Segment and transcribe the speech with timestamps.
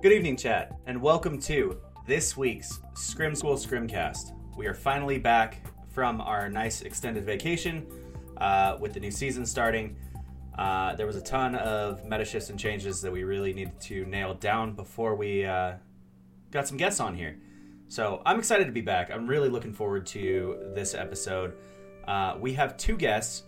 [0.00, 4.32] Good evening, chat, and welcome to this week's Scrim School Scrimcast.
[4.56, 7.84] We are finally back from our nice extended vacation
[8.36, 9.96] uh, with the new season starting.
[10.56, 14.04] Uh, there was a ton of meta shifts and changes that we really needed to
[14.04, 15.72] nail down before we uh,
[16.52, 17.36] got some guests on here.
[17.88, 19.10] So I'm excited to be back.
[19.10, 21.54] I'm really looking forward to this episode.
[22.06, 23.42] Uh, we have two guests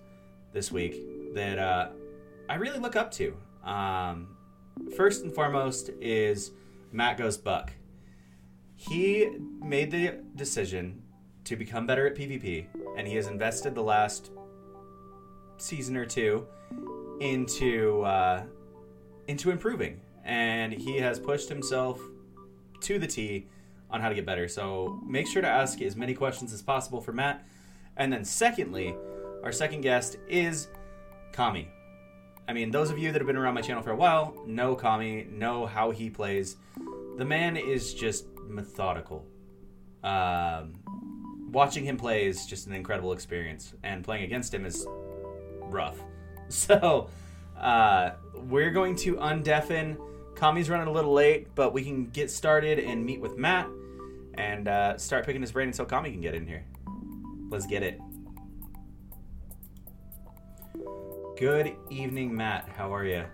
[0.53, 0.97] this week
[1.33, 1.91] that uh,
[2.49, 3.37] I really look up to.
[3.63, 4.37] Um,
[4.97, 6.53] first and foremost is
[6.93, 7.73] Matt Goes Buck.
[8.75, 9.29] He
[9.61, 11.03] made the decision
[11.45, 12.67] to become better at PvP,
[12.97, 14.31] and he has invested the last
[15.59, 16.47] season or two
[17.21, 18.43] into uh,
[19.29, 22.01] into improving, and he has pushed himself
[22.81, 23.47] to the T
[23.91, 24.49] on how to get better.
[24.49, 27.45] So make sure to ask as many questions as possible for Matt.
[27.97, 28.95] And then, secondly,
[29.43, 30.69] our second guest is
[31.33, 31.69] Kami.
[32.51, 34.75] I mean, those of you that have been around my channel for a while know
[34.75, 36.57] Kami, know how he plays.
[37.17, 39.25] The man is just methodical.
[40.03, 40.73] Um,
[41.53, 44.85] watching him play is just an incredible experience, and playing against him is
[45.61, 45.97] rough.
[46.49, 47.09] So,
[47.57, 49.97] uh, we're going to undeafen.
[50.35, 53.69] Kami's running a little late, but we can get started and meet with Matt
[54.35, 56.65] and uh, start picking his brain until Kami can get in here.
[57.49, 58.01] Let's get it.
[61.41, 62.69] Good evening, Matt.
[62.77, 63.25] How are you?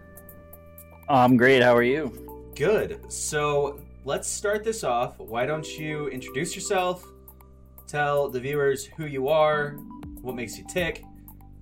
[1.09, 1.61] I'm great.
[1.61, 2.53] How are you?
[2.55, 3.11] Good.
[3.11, 5.19] So let's start this off.
[5.19, 7.05] Why don't you introduce yourself?
[7.89, 9.71] Tell the viewers who you are,
[10.23, 11.03] what makes you tick,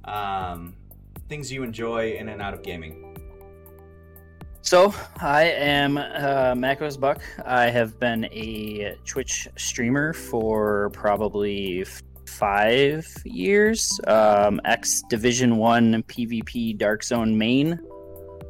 [0.05, 0.77] um,
[1.31, 3.17] things you enjoy in and out of gaming.
[4.61, 7.23] So, I am uh, Matt Goes Buck.
[7.47, 11.87] I have been a Twitch streamer for probably
[12.27, 14.01] five years.
[14.07, 17.79] Um, X Division One PvP Dark Zone main.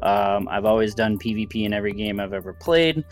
[0.03, 3.05] Um, I've always done PvP in every game I've ever played.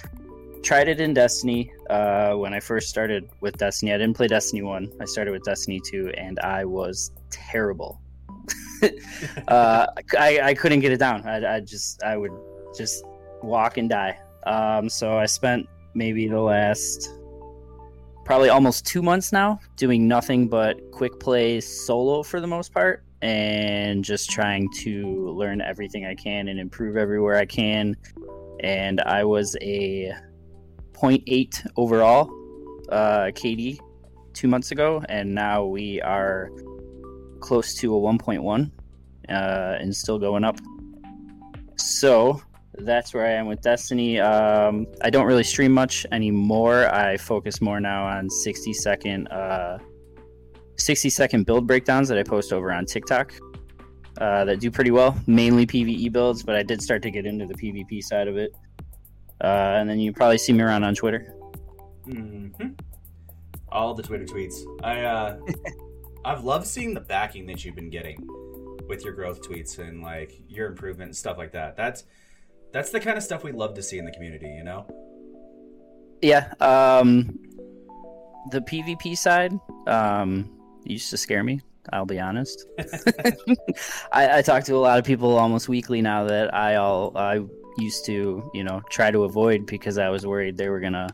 [0.62, 3.92] Tried it in Destiny uh, when I first started with Destiny.
[3.92, 4.92] I didn't play Destiny One.
[5.00, 8.00] I started with Destiny Two, and I was terrible.
[9.48, 9.86] uh,
[10.18, 11.26] I, I couldn't get it down.
[11.26, 12.32] I, I just I would
[12.76, 13.04] just
[13.42, 14.18] walk and die.
[14.46, 17.10] Um, so I spent maybe the last
[18.24, 23.04] probably almost two months now doing nothing but quick play solo for the most part
[23.20, 27.96] and just trying to learn everything I can and improve everywhere I can.
[28.60, 30.12] And I was a
[30.92, 32.30] 0.8 overall
[32.88, 33.78] uh, KD
[34.34, 36.50] two months ago, and now we are
[37.40, 38.70] close to a 1.1
[39.28, 39.32] uh,
[39.80, 40.58] and still going up.
[41.76, 42.40] So
[42.74, 44.18] that's where I am with Destiny.
[44.18, 46.92] Um, I don't really stream much anymore.
[46.92, 49.78] I focus more now on 60 second, uh,
[50.76, 53.34] 60 second build breakdowns that I post over on TikTok.
[54.18, 57.46] Uh, that do pretty well, mainly PVE builds, but I did start to get into
[57.46, 58.54] the PvP side of it.
[59.42, 61.34] Uh, and then you probably see me around on Twitter.
[62.06, 62.68] Mm-hmm.
[63.70, 64.62] All the Twitter tweets.
[64.84, 65.38] I uh,
[66.24, 68.28] I've loved seeing the backing that you've been getting
[68.86, 71.76] with your growth tweets and like your improvement and stuff like that.
[71.76, 72.04] That's
[72.72, 74.86] that's the kind of stuff we love to see in the community, you know?
[76.22, 76.52] Yeah.
[76.60, 77.38] Um,
[78.50, 79.52] the PvP side
[79.86, 80.50] um,
[80.84, 81.60] used to scare me.
[81.92, 82.66] I'll be honest.
[84.12, 87.40] I, I talk to a lot of people almost weekly now that I all I
[87.78, 91.08] used to you know try to avoid because I was worried they were gonna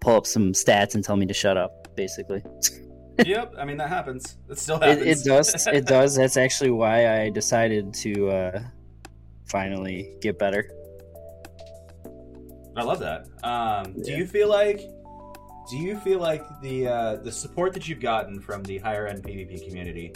[0.00, 1.94] pull up some stats and tell me to shut up.
[1.94, 2.42] Basically.
[3.24, 3.54] yep.
[3.56, 4.38] I mean that happens.
[4.48, 5.02] It still happens.
[5.02, 5.66] It, it does.
[5.68, 6.16] It does.
[6.16, 8.62] That's actually why I decided to uh,
[9.46, 10.68] finally get better.
[12.78, 13.26] I love that.
[13.42, 14.04] Um, yeah.
[14.04, 14.80] Do you feel like
[15.68, 19.22] do you feel like the uh, the support that you've gotten from the higher end
[19.22, 20.14] PvP community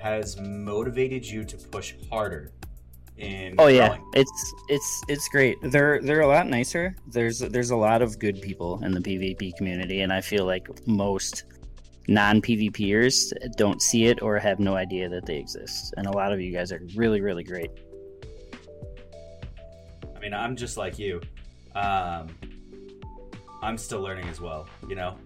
[0.00, 2.52] has motivated you to push harder?
[3.16, 3.76] In oh growing?
[3.76, 5.56] yeah, it's it's it's great.
[5.62, 6.94] They're they're a lot nicer.
[7.08, 10.68] There's there's a lot of good people in the PvP community, and I feel like
[10.86, 11.44] most
[12.08, 15.94] non PvPers don't see it or have no idea that they exist.
[15.96, 17.70] And a lot of you guys are really really great.
[20.14, 21.20] I mean, I'm just like you.
[21.76, 22.28] Um,
[23.62, 25.16] I'm still learning as well, you know?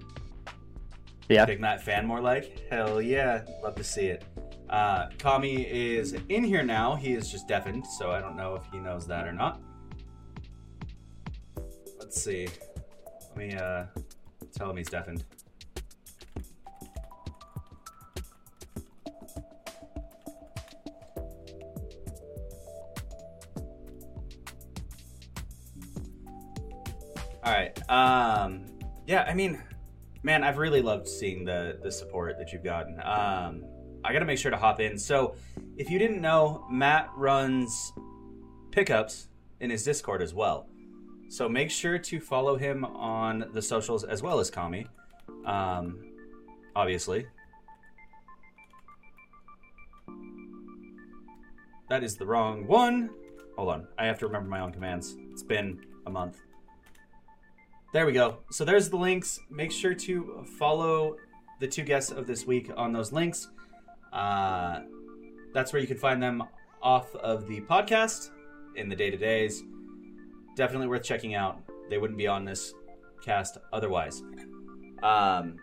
[1.28, 1.44] Yeah.
[1.44, 2.66] Big Matt fan more like?
[2.68, 3.44] Hell yeah.
[3.62, 4.24] Love to see it.
[4.68, 6.96] Uh, Kami is in here now.
[6.96, 9.60] He is just deafened, so I don't know if he knows that or not.
[11.98, 12.48] Let's see.
[13.28, 13.84] Let me uh,
[14.52, 15.24] tell him he's deafened.
[27.50, 27.90] All right.
[27.90, 28.66] Um,
[29.08, 29.60] yeah, I mean,
[30.22, 32.94] man, I've really loved seeing the the support that you've gotten.
[33.02, 33.64] Um,
[34.04, 34.96] I got to make sure to hop in.
[34.96, 35.34] So,
[35.76, 37.92] if you didn't know, Matt runs
[38.70, 40.68] pickups in his Discord as well.
[41.28, 44.86] So make sure to follow him on the socials as well as Kami.
[45.44, 46.12] Um,
[46.76, 47.26] obviously.
[51.88, 53.10] That is the wrong one.
[53.56, 53.88] Hold on.
[53.98, 55.16] I have to remember my own commands.
[55.32, 56.40] It's been a month.
[57.92, 58.38] There we go.
[58.52, 59.40] So there's the links.
[59.50, 61.16] Make sure to follow
[61.58, 63.48] the two guests of this week on those links.
[64.12, 64.82] Uh,
[65.52, 66.44] that's where you can find them
[66.80, 68.30] off of the podcast
[68.76, 69.64] in the day to days.
[70.54, 71.58] Definitely worth checking out.
[71.88, 72.74] They wouldn't be on this
[73.24, 74.22] cast otherwise.
[75.02, 75.56] Um,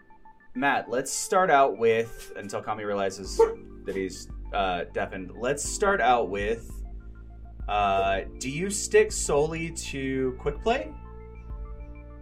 [0.53, 3.39] Matt, let's start out with until Kami realizes
[3.85, 5.31] that he's uh, deafened.
[5.37, 6.69] Let's start out with.
[7.69, 10.91] Uh, do you stick solely to quick play?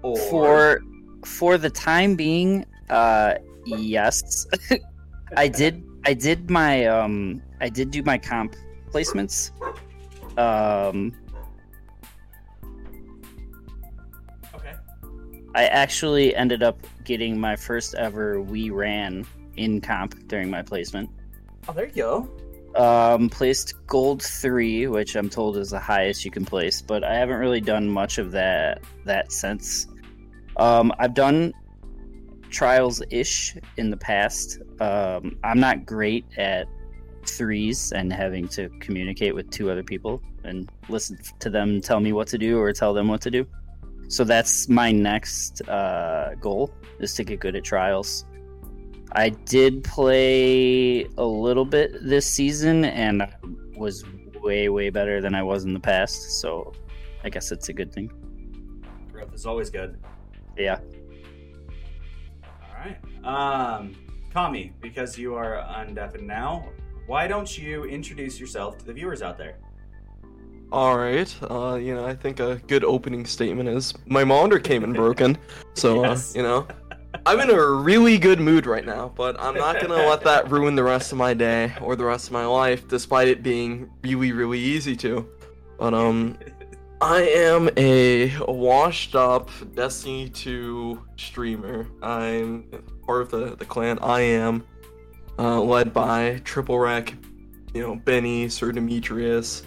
[0.06, 0.82] Or For
[1.26, 3.36] for the time being, uh,
[3.66, 4.46] yes,
[5.36, 5.84] I did.
[6.06, 7.42] I did my um.
[7.60, 8.56] I did do my comp
[8.92, 9.50] placements.
[10.38, 11.12] Um,
[14.54, 14.76] okay,
[15.56, 19.26] I actually ended up getting my first ever we ran
[19.58, 21.10] in comp during my placement.
[21.68, 22.30] oh there you go.
[22.76, 27.16] Um, placed gold three, which I'm told is the highest you can place, but I
[27.16, 29.88] haven't really done much of that that since.
[30.58, 31.54] Um, I've done
[32.50, 34.60] trials ish in the past.
[34.80, 36.68] Um, I'm not great at
[37.26, 42.14] threes and having to communicate with two other people and listen to them tell me
[42.14, 43.46] what to do or tell them what to do.
[44.08, 48.26] So that's my next uh, goal is to get good at trials.
[49.14, 53.34] I did play a little bit this season and I
[53.76, 54.04] was
[54.42, 56.40] way way better than I was in the past.
[56.40, 56.74] So
[57.24, 58.12] I guess it's a good thing.
[59.12, 59.98] Growth is always good.
[60.58, 60.80] Yeah.
[62.44, 62.98] All right.
[63.24, 63.96] Um,
[64.34, 66.68] Kami, because you are undeafened now,
[67.08, 69.58] why don't you introduce yourself to the viewers out there?
[70.72, 71.34] All right.
[71.50, 75.38] Uh, you know, I think a good opening statement is my monitor came in broken,
[75.74, 76.36] so Yes.
[76.36, 76.68] uh, you know,
[77.26, 79.12] I'm in a really good mood right now.
[79.16, 82.28] But I'm not gonna let that ruin the rest of my day or the rest
[82.28, 85.30] of my life, despite it being really, really easy to.
[85.80, 86.38] But um,
[87.02, 91.88] I am a washed-up Destiny 2 streamer.
[92.02, 92.64] I'm
[93.06, 94.00] part of the the clan.
[94.02, 94.64] I am
[95.38, 97.14] uh, led by Triple Wreck,
[97.74, 99.64] you know, Benny, Sir Demetrius,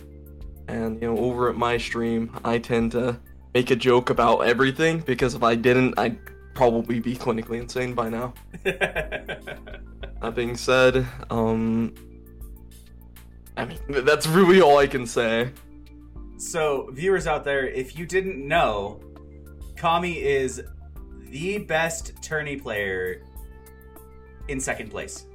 [0.68, 3.20] and you know, over at my stream, I tend to
[3.52, 6.18] make a joke about everything because if I didn't, I'd
[6.54, 8.34] probably be clinically insane by now.
[10.20, 11.94] That being said, um,
[13.56, 15.52] I mean, that's really all I can say.
[16.38, 19.00] So, viewers out there, if you didn't know,
[19.76, 20.62] Kami is
[21.30, 23.22] the best tourney player
[24.48, 25.26] in second place.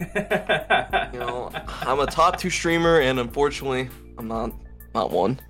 [0.00, 1.50] You know,
[1.82, 3.88] I'm a top two streamer, and unfortunately,
[4.18, 4.52] I'm not
[4.94, 5.40] not one.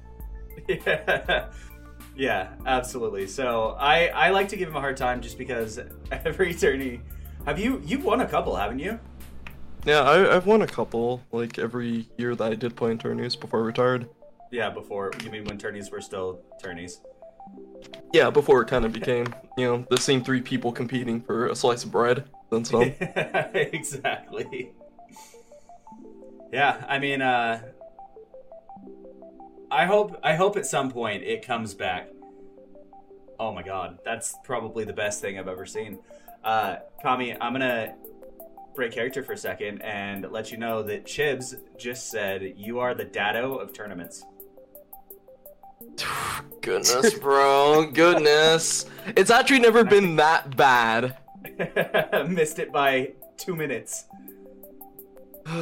[0.69, 1.51] yeah.
[2.17, 3.27] yeah, absolutely.
[3.27, 5.79] So I I like to give him a hard time just because
[6.13, 7.01] every tourney.
[7.47, 8.99] Have you you've won a couple, haven't you?
[9.85, 13.35] Yeah, I, I've won a couple, like every year that I did play in tourneys
[13.35, 14.09] before I retired.
[14.53, 17.01] Yeah, before you mean when tourneys were still tourneys.
[18.13, 21.57] Yeah, before it kind of became, you know, the same three people competing for a
[21.57, 22.25] slice of bread.
[22.51, 22.83] Then some.
[23.55, 24.73] exactly.
[26.53, 27.63] Yeah, I mean, uh,
[29.71, 32.11] I hope I hope at some point it comes back.
[33.41, 35.99] Oh my god, that's probably the best thing I've ever seen.
[36.45, 37.95] Uh, Kami, I'm gonna
[38.75, 42.95] break character for a second and let you know that Chibs just said you are
[42.95, 44.25] the Dado of tournaments.
[46.61, 47.91] Goodness, bro.
[47.93, 48.87] Goodness.
[49.17, 51.17] It's actually never been that bad.
[52.29, 54.05] Missed it by two minutes.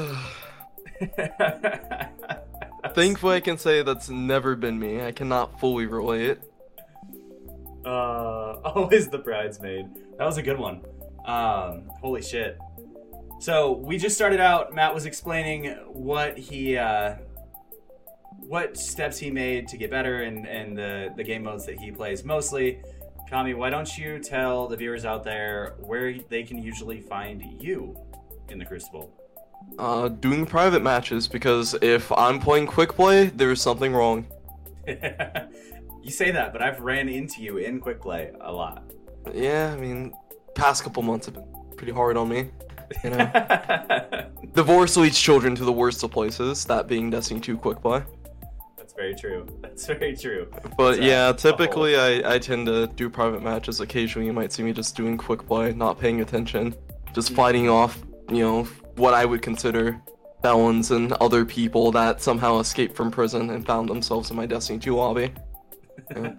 [2.95, 5.03] Thankfully, I can say that's never been me.
[5.03, 6.39] I cannot fully relate.
[7.85, 7.89] Uh,
[8.65, 9.87] always the bridesmaid.
[10.19, 10.83] That was a good one.
[11.25, 12.59] Um, holy shit.
[13.41, 14.75] So we just started out.
[14.75, 17.15] Matt was explaining what he, uh,
[18.39, 21.91] what steps he made to get better and and the the game modes that he
[21.91, 22.83] plays mostly.
[23.31, 27.97] Kami, why don't you tell the viewers out there where they can usually find you
[28.51, 29.11] in the Crucible?
[29.79, 34.27] Uh, doing private matches because if I'm playing quick play, there's something wrong.
[34.87, 38.83] you say that, but I've ran into you in quick play a lot.
[39.33, 40.13] Yeah, I mean,
[40.55, 42.51] past couple months have been pretty hard on me.
[43.05, 46.65] You know, divorce leads children to the worst of places.
[46.65, 48.03] That being Destiny 2 quick play.
[48.77, 49.47] That's very true.
[49.63, 50.51] That's very true.
[50.77, 53.81] But a- yeah, typically I, I tend to do private matches.
[53.81, 56.75] Occasionally you might see me just doing quick play, not paying attention,
[57.15, 58.65] just fighting off, you know,
[58.97, 60.01] what I would consider
[60.43, 64.79] felons and other people that somehow escaped from prison and found themselves in my Destiny
[64.79, 65.33] 2 lobby.
[66.11, 66.33] Yeah.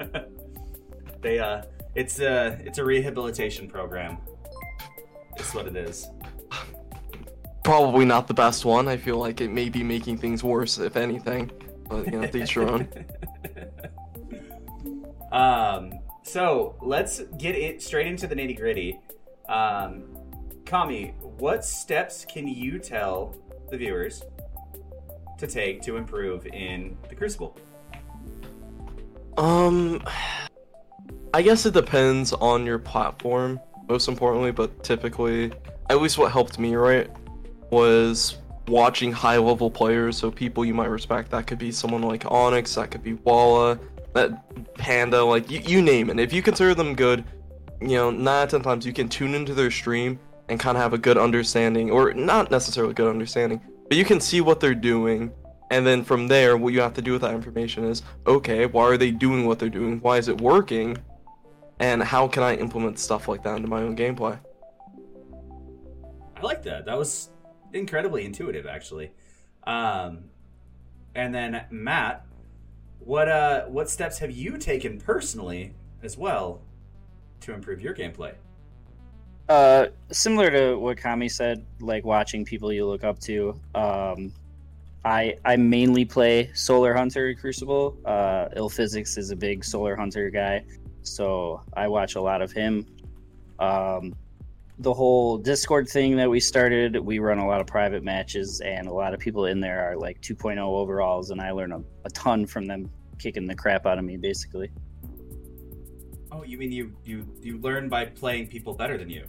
[1.22, 1.62] they uh,
[1.96, 4.18] it's a it's a rehabilitation program.
[5.38, 6.08] It's what it is.
[7.64, 8.88] Probably not the best one.
[8.88, 11.52] I feel like it may be making things worse, if anything.
[11.88, 12.88] But you know, each your own.
[15.32, 15.94] Um,
[16.24, 19.00] so let's get it straight into the nitty gritty.
[19.48, 20.04] Um,
[20.66, 23.36] Kami, what steps can you tell
[23.70, 24.24] the viewers
[25.38, 27.58] to take to improve in the Crucible?
[29.38, 30.04] Um,
[31.34, 35.52] I guess it depends on your platform, most importantly, but typically,
[35.92, 37.10] at least what helped me, right,
[37.70, 41.32] was watching high level players, so people you might respect.
[41.32, 43.80] That could be someone like Onyx, that could be Walla,
[44.14, 46.20] that Panda, like you, you name it.
[46.20, 47.24] If you consider them good,
[47.82, 50.20] you know, nine times you can tune into their stream
[50.50, 54.20] and kind of have a good understanding, or not necessarily good understanding, but you can
[54.20, 55.32] see what they're doing.
[55.72, 58.84] And then from there, what you have to do with that information is okay, why
[58.84, 60.00] are they doing what they're doing?
[60.02, 60.98] Why is it working?
[61.80, 64.38] And how can I implement stuff like that into my own gameplay?
[66.42, 66.86] I like that.
[66.86, 67.30] That was
[67.72, 69.12] incredibly intuitive, actually.
[69.66, 70.24] Um,
[71.14, 72.26] and then Matt,
[73.00, 76.62] what uh, what steps have you taken personally as well
[77.42, 78.34] to improve your gameplay?
[79.50, 83.60] Uh, similar to what Kami said, like watching people you look up to.
[83.76, 84.34] Um,
[85.06, 87.98] I I mainly play Solar Hunter Crucible.
[88.04, 90.64] Uh, Ill Physics is a big Solar Hunter guy,
[91.04, 92.88] so I watch a lot of him.
[93.60, 94.16] Um,
[94.82, 98.88] the whole Discord thing that we started, we run a lot of private matches, and
[98.88, 102.10] a lot of people in there are like 2.0 overalls, and I learn a, a
[102.10, 104.72] ton from them kicking the crap out of me, basically.
[106.32, 109.26] Oh, you mean you you you learn by playing people better than you?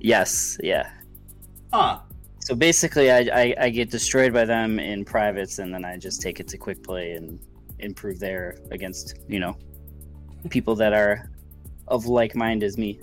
[0.00, 0.90] Yes, yeah.
[1.72, 2.00] Huh.
[2.40, 6.20] So basically, I, I, I get destroyed by them in privates, and then I just
[6.20, 7.38] take it to quick play and
[7.78, 9.56] improve there against you know
[10.50, 11.30] people that are
[11.86, 12.98] of like mind as me.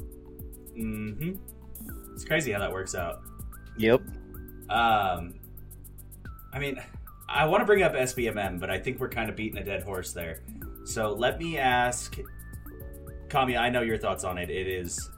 [0.78, 1.36] Mm-hmm.
[2.24, 3.22] It's crazy how that works out.
[3.78, 4.02] Yep.
[4.70, 5.34] Um,
[6.54, 6.82] I mean,
[7.28, 9.84] I want to bring up SBMM, but I think we're kind of beating a dead
[9.84, 10.40] horse there.
[10.86, 12.18] So let me ask,
[13.28, 13.58] Kami.
[13.58, 14.50] I know your thoughts on it.
[14.50, 15.10] It is,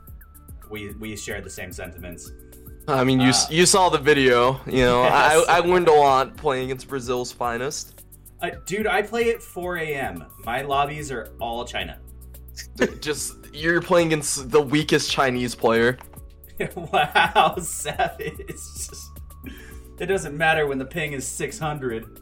[0.72, 2.32] we we share the same sentiments.
[2.88, 4.60] I mean, you Uh, you saw the video.
[4.66, 5.46] You know, Yes.
[5.48, 8.04] I I learned a lot playing against Brazil's finest.
[8.42, 10.26] Uh, dude, I play at 4 a.m.
[10.44, 12.00] My lobbies are all China.
[13.00, 16.00] Just you're playing against the weakest Chinese player.
[16.76, 18.56] wow, savage.
[20.00, 22.20] It doesn't matter when the ping is 600.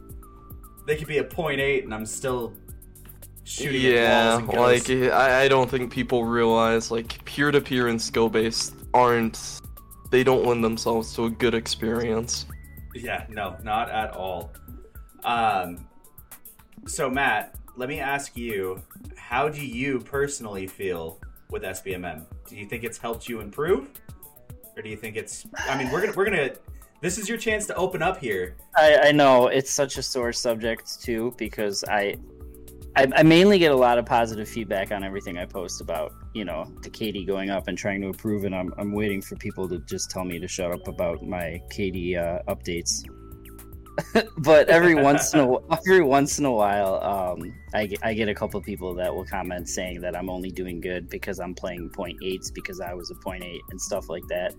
[0.86, 2.54] They could be a 0.8 and I'm still
[3.44, 5.12] shooting yeah, at walls and like.
[5.12, 9.60] I, I don't think people realize like peer to peer and skill based aren't.
[10.10, 12.46] They don't lend themselves to a good experience.
[12.94, 14.52] Yeah, no, not at all.
[15.24, 15.88] Um,
[16.86, 18.80] so Matt, let me ask you,
[19.16, 22.24] how do you personally feel with SBMM?
[22.48, 23.90] Do you think it's helped you improve,
[24.84, 25.46] do you think it's?
[25.58, 26.50] I mean, we're gonna we're gonna.
[27.00, 28.56] This is your chance to open up here.
[28.76, 32.16] I, I know it's such a sore subject too because I,
[32.94, 36.44] I I mainly get a lot of positive feedback on everything I post about you
[36.44, 39.68] know the KD going up and trying to approve, and I'm I'm waiting for people
[39.70, 43.04] to just tell me to shut up about my KD uh, updates.
[44.38, 48.28] but every once in a every once in a while, um, I get, I get
[48.28, 51.90] a couple people that will comment saying that I'm only doing good because I'm playing
[51.90, 54.54] point eights because I was a point eight and stuff like that.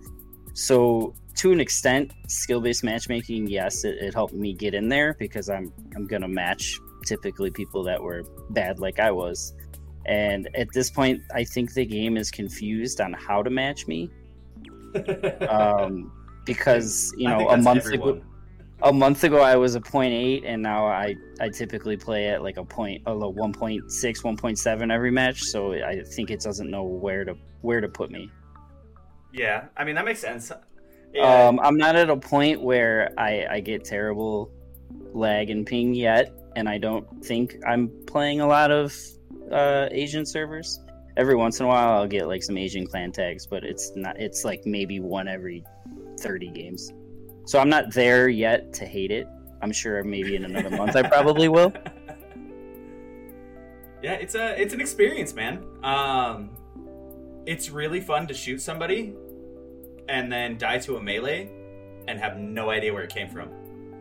[0.54, 5.14] So to an extent, skill based matchmaking, yes, it, it helped me get in there
[5.18, 9.54] because I'm I'm gonna match typically people that were bad like I was.
[10.06, 14.10] And at this point, I think the game is confused on how to match me.
[15.46, 16.10] Um,
[16.46, 18.08] because you know a month everyone.
[18.08, 18.22] ago,
[18.82, 22.42] a month ago I was a point eight, and now I I typically play at
[22.42, 25.42] like a point a little 1.6, 1.7 every match.
[25.42, 28.30] So I think it doesn't know where to where to put me.
[29.32, 30.52] Yeah, I mean that makes sense.
[31.12, 34.50] Yeah, Um, I'm not at a point where I, I get terrible
[35.12, 38.94] lag and ping yet, and I don't think I'm playing a lot of
[39.50, 40.80] uh, Asian servers.
[41.16, 44.20] Every once in a while, I'll get like some Asian clan tags, but it's not.
[44.20, 45.64] It's like maybe one every
[46.18, 46.92] thirty games.
[47.46, 49.28] So I'm not there yet to hate it.
[49.62, 51.72] I'm sure maybe in another month I probably will.
[54.02, 55.64] yeah, it's a it's an experience, man.
[55.82, 56.50] Um,
[57.46, 59.14] it's really fun to shoot somebody
[60.08, 61.50] and then die to a melee
[62.08, 63.50] and have no idea where it came from.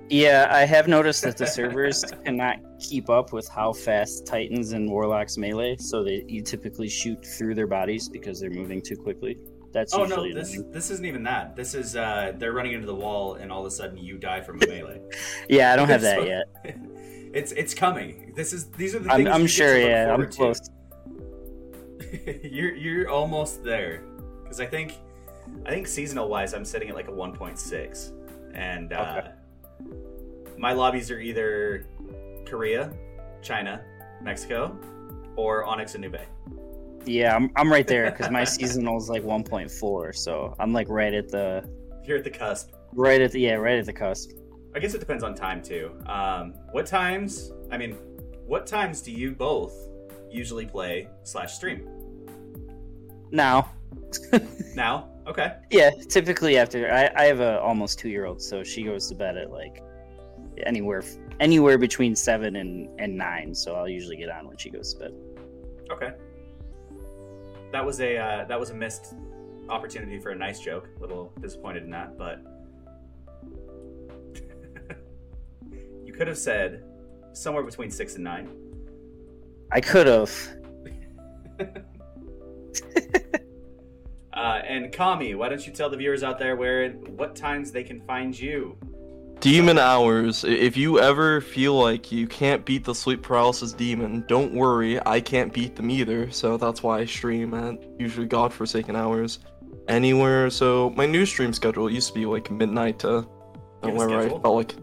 [0.09, 4.89] Yeah, I have noticed that the servers cannot keep up with how fast Titans and
[4.89, 9.37] Warlocks melee, so that you typically shoot through their bodies because they're moving too quickly.
[9.75, 10.71] That's Oh no, this annoying.
[10.71, 11.53] this isn't even that.
[11.57, 14.39] This is uh they're running into the wall and all of a sudden you die
[14.39, 15.01] from a melee.
[15.49, 16.45] Yeah, I don't have that So- yet.
[17.33, 18.31] it's it's coming.
[18.37, 19.77] This is these are the I'm, things I'm sure.
[19.77, 20.61] Yeah, I'm close.
[22.41, 24.03] you're you're almost there
[24.43, 24.93] because I think
[25.65, 28.11] I think seasonal wise I'm sitting at like a 1.6
[28.53, 29.97] and uh, Okay.
[30.57, 31.85] my lobbies are either
[32.45, 32.93] Korea,
[33.41, 33.81] China,
[34.21, 34.79] Mexico,
[35.35, 36.21] or Onyx and Nube.
[37.05, 41.29] Yeah, I'm, I'm right there because my seasonal's like 1.4, so I'm like right at
[41.29, 41.67] the
[42.03, 42.71] You're at the cusp.
[42.93, 44.31] right at the yeah right at the cusp.
[44.75, 45.91] I guess it depends on time too.
[46.07, 47.51] Um, what times?
[47.71, 47.93] I mean,
[48.45, 49.73] what times do you both
[50.29, 51.87] usually play slash stream?
[53.31, 53.71] Now,
[54.75, 55.55] Now, okay.
[55.71, 59.15] yeah, typically after I, I have a almost two year old, so she goes to
[59.15, 59.81] bed at like
[60.65, 61.03] anywhere
[61.39, 63.53] anywhere between seven and and nine.
[63.55, 65.13] So I'll usually get on when she goes to bed.
[65.91, 66.11] Okay.
[67.75, 69.15] That was a uh, that was a missed
[69.67, 70.87] opportunity for a nice joke.
[70.95, 72.39] A little disappointed in that, but
[76.05, 76.85] you could have said
[77.33, 78.47] somewhere between six and nine.
[79.73, 80.31] I could have.
[84.33, 87.85] Uh, and Kami, why don't you tell the viewers out there where what times they
[87.85, 88.77] can find you?
[89.39, 90.43] Demon hours.
[90.43, 94.99] If you ever feel like you can't beat the sleep paralysis demon, don't worry.
[95.05, 96.31] I can't beat them either.
[96.31, 99.39] So that's why I stream at usually godforsaken hours.
[99.87, 100.49] Anywhere.
[100.49, 103.27] So my new stream schedule used to be like midnight to
[103.81, 104.75] whenever I felt like.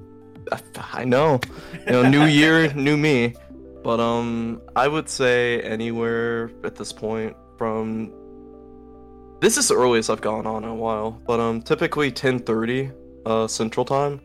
[0.52, 0.60] I-
[0.92, 1.40] I know.
[1.86, 3.34] You know, new year, new me.
[3.82, 8.12] But um, I would say anywhere at this point from.
[9.40, 12.92] This is the earliest I've gone on in a while, but um, typically 10:30
[13.26, 14.20] uh Central Time,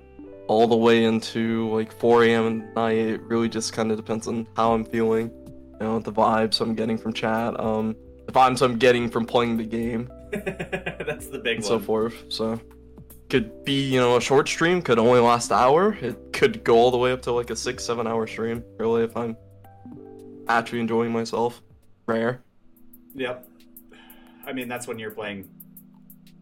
[0.47, 2.61] all the way into like 4 a.m.
[2.61, 2.97] at night.
[2.97, 6.73] It really just kind of depends on how I'm feeling, you know, the vibes I'm
[6.75, 11.57] getting from chat, um, the vibes I'm getting from playing the game, That's the big
[11.57, 11.69] and one.
[11.69, 12.15] so forth.
[12.29, 12.59] So,
[13.29, 15.93] could be you know a short stream, could only last an hour.
[16.01, 18.63] It could go all the way up to like a six, seven hour stream.
[18.77, 19.35] Really, if I'm
[20.47, 21.61] actually enjoying myself.
[22.05, 22.41] Rare.
[23.15, 23.47] Yep.
[24.45, 25.49] I mean, that's when you're playing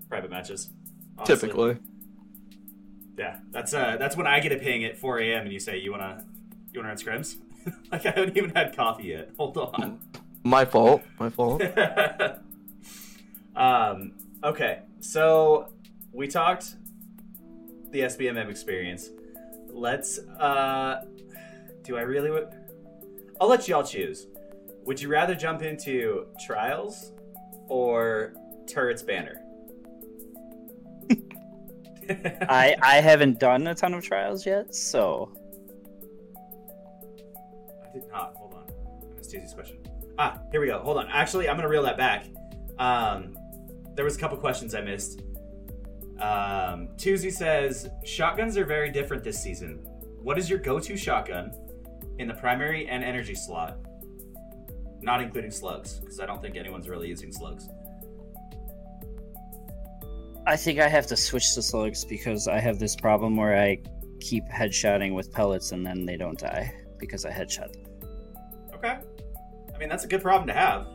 [0.10, 0.70] private matches.
[1.18, 1.36] honestly.
[1.36, 1.78] Typically.
[3.18, 5.44] Yeah, that's uh, that's when I get a ping at 4 a.m.
[5.44, 6.26] and you say you wanna
[6.74, 7.38] you wanna run scrims.
[7.92, 9.32] like I haven't even had coffee yet.
[9.38, 10.00] Hold on.
[10.44, 11.02] My fault.
[11.20, 11.62] My fault.
[13.56, 14.12] um.
[14.44, 15.70] Okay, so
[16.12, 16.76] we talked
[17.92, 19.10] the SBMM experience.
[19.70, 20.20] Let's.
[20.20, 21.06] uh
[21.84, 22.32] Do I really?
[22.32, 22.52] wa-
[23.40, 24.28] I'll let y'all choose.
[24.86, 27.12] Would you rather jump into trials
[27.68, 28.34] or
[28.68, 29.42] turrets banner?
[32.10, 35.32] I I haven't done a ton of trials yet, so
[37.84, 38.34] I did not.
[38.36, 38.64] Hold on.
[39.12, 39.78] I missed Susie's question.
[40.18, 40.80] Ah, here we go.
[40.80, 41.08] Hold on.
[41.10, 42.26] Actually, I'm gonna reel that back.
[42.78, 43.38] Um,
[43.96, 45.22] there was a couple questions I missed.
[46.20, 49.86] Um, Tuesday says shotguns are very different this season.
[50.22, 51.52] What is your go-to shotgun
[52.20, 53.78] in the primary and energy slot?
[55.02, 57.68] Not including slugs, because I don't think anyone's really using slugs.
[60.48, 63.80] I think I have to switch to slugs because I have this problem where I
[64.20, 67.74] keep headshotting with pellets and then they don't die because I headshot.
[67.74, 67.84] them.
[68.76, 68.98] Okay.
[69.74, 70.88] I mean, that's a good problem to have.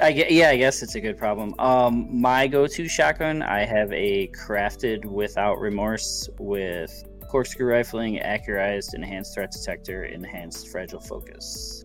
[0.00, 1.54] I get, yeah, I guess it's a good problem.
[1.58, 9.34] Um, my go-to shotgun, I have a crafted without remorse with corkscrew rifling, accurized, enhanced
[9.34, 11.84] threat detector, enhanced fragile focus.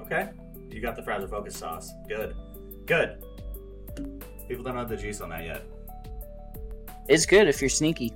[0.00, 0.28] Okay.
[0.70, 1.90] You got the fragile focus sauce.
[2.08, 2.36] Good.
[2.86, 3.24] Good.
[4.48, 5.64] People don't know the juice on that yet.
[7.08, 8.12] It's good if you're sneaky.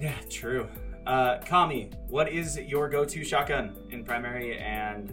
[0.00, 0.68] Yeah, true.
[1.06, 5.12] Uh, Kami, what is your go-to shotgun in primary and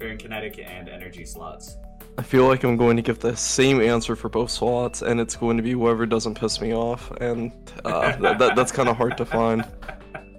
[0.00, 1.76] or in kinetic and energy slots?
[2.16, 5.34] I feel like I'm going to give the same answer for both slots, and it's
[5.34, 7.52] going to be whoever doesn't piss me off, and
[7.84, 9.64] uh, that, that, that's kind of hard to find.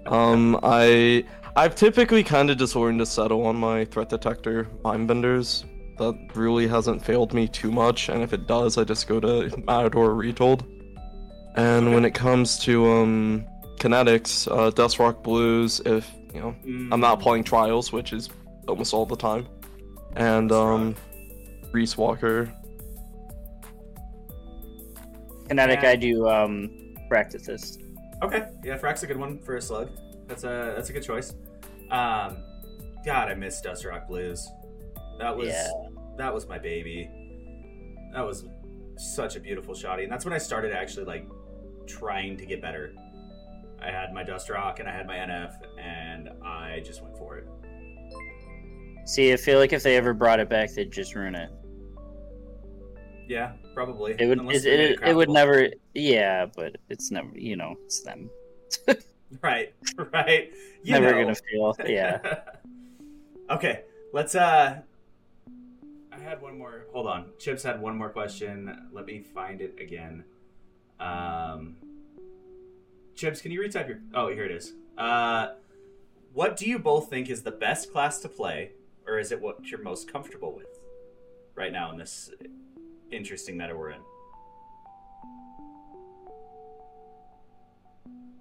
[0.06, 1.24] Um, I
[1.56, 5.64] I've typically kind of just learned to settle on my threat detector mindbenders.
[5.98, 9.50] That really hasn't failed me too much, and if it does, I just go to
[9.66, 10.64] Matador Retold.
[11.56, 13.46] And when it comes to um
[13.78, 16.54] kinetics, uh, Dust Rock Blues, if you know
[16.92, 18.28] I'm not playing trials, which is
[18.68, 19.46] almost all the time,
[20.16, 20.94] and um.
[21.72, 22.50] Reese Walker.
[25.48, 25.90] Kinetic, Yeah.
[25.90, 27.78] I do um, practice.
[28.22, 29.90] Okay, yeah, Frack's a good one for a slug.
[30.26, 31.34] That's a that's a good choice.
[31.90, 32.38] Um,
[33.04, 34.48] God, I miss Dust Rock Blues.
[35.18, 35.68] That was Yeah.
[36.16, 37.10] that was my baby.
[38.14, 38.46] That was
[38.96, 41.28] such a beautiful shotty, and that's when I started actually like
[41.86, 42.92] trying to get better.
[43.80, 47.38] I had my Dust Rock and I had my NF, and I just went for
[47.38, 47.48] it.
[49.04, 51.50] See, I feel like if they ever brought it back, they'd just ruin it.
[53.28, 54.16] Yeah, probably.
[54.18, 58.30] It would it, it, it would never yeah, but it's never you know, it's them.
[59.42, 59.74] Right,
[60.12, 60.52] right.
[60.82, 61.22] You never know.
[61.22, 62.40] gonna feel yeah.
[63.50, 64.34] okay, let's.
[64.34, 64.80] uh
[66.12, 66.86] I had one more.
[66.92, 67.26] Hold on.
[67.38, 68.88] Chips had one more question.
[68.92, 70.24] Let me find it again.
[71.00, 71.76] Um,
[73.14, 74.00] Chips, can you retype your?
[74.14, 74.74] Oh, here it is.
[74.98, 75.48] Uh,
[76.32, 78.72] what do you both think is the best class to play,
[79.06, 80.66] or is it what you're most comfortable with
[81.54, 82.30] right now in this
[83.10, 84.00] interesting meta we're in?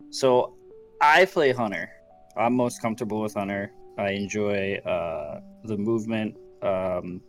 [0.10, 0.56] So
[1.02, 1.90] I play Hunter.
[2.38, 3.72] I'm most comfortable with Hunter.
[3.98, 6.36] I enjoy uh, the movement.
[6.62, 7.22] Um,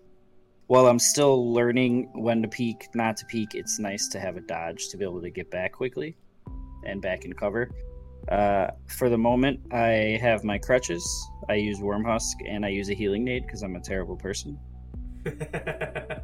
[0.67, 4.41] while I'm still learning when to peek, not to peek, it's nice to have a
[4.41, 6.17] dodge to be able to get back quickly
[6.85, 7.71] and back in cover.
[8.29, 11.07] Uh, for the moment, I have my crutches.
[11.49, 14.59] I use Wormhusk and I use a healing nade because I'm a terrible person.
[15.25, 16.23] the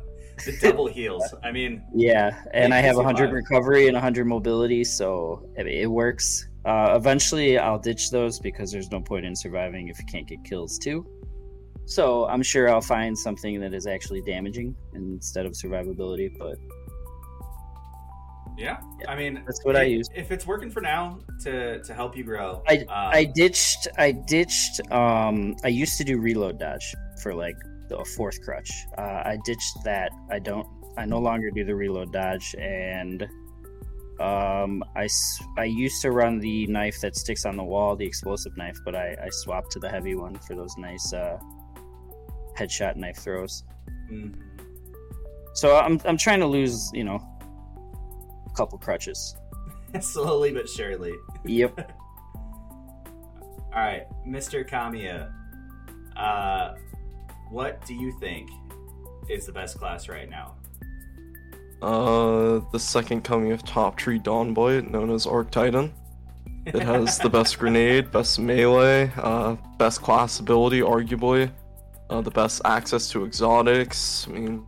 [0.61, 1.35] double heals.
[1.45, 3.33] I mean, Yeah, and I have 100 five.
[3.33, 6.49] recovery and 100 mobility, so it, it works.
[6.65, 10.43] Uh, eventually, I'll ditch those because there's no point in surviving if you can't get
[10.45, 11.07] kills too.
[11.85, 16.31] So I'm sure I'll find something that is actually damaging instead of survivability.
[16.39, 16.57] But
[18.57, 18.79] yeah.
[19.09, 20.07] I mean, That's what I use.
[20.15, 24.13] If it's working for now to to help you grow, I um, I ditched I
[24.13, 24.81] ditched.
[24.93, 27.57] Um, I used to do reload dodge for like
[27.89, 28.71] the fourth crutch.
[28.97, 30.13] Uh, I ditched that.
[30.31, 30.67] I don't.
[30.99, 33.23] I no longer do the reload dodge, and
[34.21, 38.05] um, I s- I used to run the knife that sticks on the wall, the
[38.07, 41.39] explosive knife, but I I swapped to the heavy one for those nice uh,
[42.59, 43.65] headshot knife throws.
[44.11, 44.35] mhm.
[45.55, 47.21] So I'm I'm trying to lose you know
[48.47, 49.37] a couple crutches.
[50.01, 51.13] slowly but surely.
[51.45, 51.93] Yep.
[53.75, 54.69] All right, Mr.
[54.69, 55.33] Kamiya,
[56.15, 56.75] uh,
[57.51, 58.51] what do you think
[59.31, 60.57] is the best class right now?
[61.81, 65.93] Uh, the second coming of Top Tree Dawnboy, known as Arc Titan.
[66.67, 71.51] It has the best grenade, best melee, uh, best class ability, arguably,
[72.11, 74.27] uh, the best access to exotics.
[74.29, 74.67] I mean,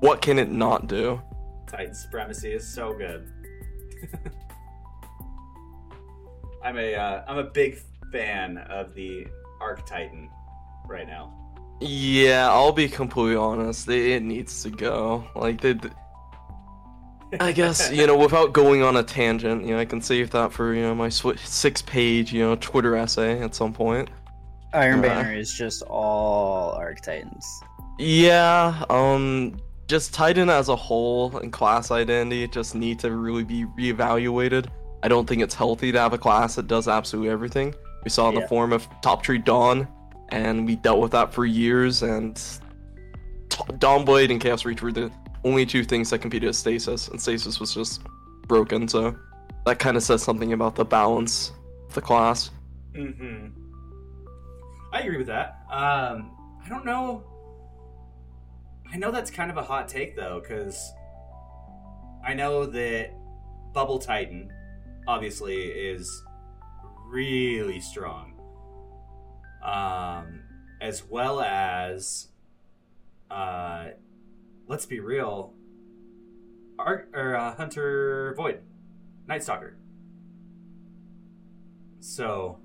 [0.00, 1.20] what can it not do?
[1.66, 3.28] Titan supremacy is so good.
[6.62, 7.78] I'm a uh, I'm a big
[8.12, 9.26] fan of the
[9.60, 10.30] Arc Titan
[10.86, 11.32] right now.
[11.80, 13.88] Yeah, I'll be completely honest.
[13.88, 15.26] It, it needs to go.
[15.34, 15.78] Like, they,
[17.40, 20.52] I guess you know, without going on a tangent, you know, I can save that
[20.52, 24.08] for you know my six-page you know Twitter essay at some point.
[24.74, 27.46] Iron Uh, Banner is just all Arc Titans.
[27.98, 29.56] Yeah, um,
[29.88, 34.66] just Titan as a whole and class identity just need to really be reevaluated.
[35.02, 37.74] I don't think it's healthy to have a class that does absolutely everything.
[38.02, 38.40] We saw in Yeah.
[38.40, 39.86] the form of Top Tree Dawn,
[40.30, 42.02] and we dealt with that for years.
[42.02, 42.34] And
[43.48, 45.10] T- Dawnblade and Chaos Reach were the
[45.44, 48.02] only two things that competed with Stasis, and Stasis was just
[48.48, 48.88] broken.
[48.88, 49.14] So
[49.66, 51.52] that kind of says something about the balance
[51.88, 52.50] of the class.
[52.96, 53.48] Mm-hmm.
[54.94, 55.58] I agree with that.
[55.68, 56.30] Um,
[56.64, 57.24] I don't know.
[58.92, 60.92] I know that's kind of a hot take though, because
[62.24, 63.10] I know that
[63.72, 64.52] Bubble Titan
[65.08, 66.22] obviously is
[67.08, 68.34] really strong,
[69.64, 70.44] um,
[70.80, 72.28] as well as,
[73.32, 73.88] uh,
[74.68, 75.54] let's be real,
[76.78, 78.60] or uh, Hunter Void,
[79.26, 79.76] Night Stalker.
[81.98, 82.58] So,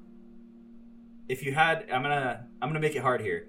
[1.29, 3.47] if you had, I'm gonna, I'm gonna make it hard here.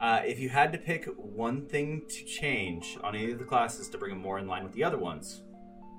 [0.00, 3.88] Uh, if you had to pick one thing to change on any of the classes
[3.90, 5.42] to bring them more in line with the other ones,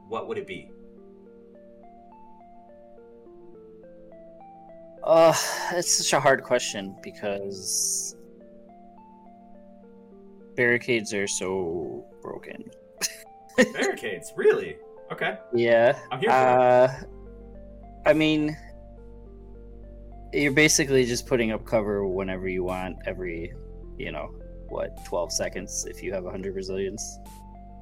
[0.08, 0.70] what would it be?
[5.04, 5.34] Uh,
[5.72, 8.16] it's such a hard question because
[10.56, 12.70] barricades are so broken.
[13.74, 14.78] Barricades, really?
[15.12, 15.38] Okay.
[15.54, 15.98] Yeah.
[16.12, 17.04] I'm here for uh,
[18.06, 18.56] I mean,
[20.34, 23.54] you're basically just putting up cover whenever you want, every,
[23.98, 24.34] you know,
[24.70, 27.20] what, 12 seconds if you have 100 resilience.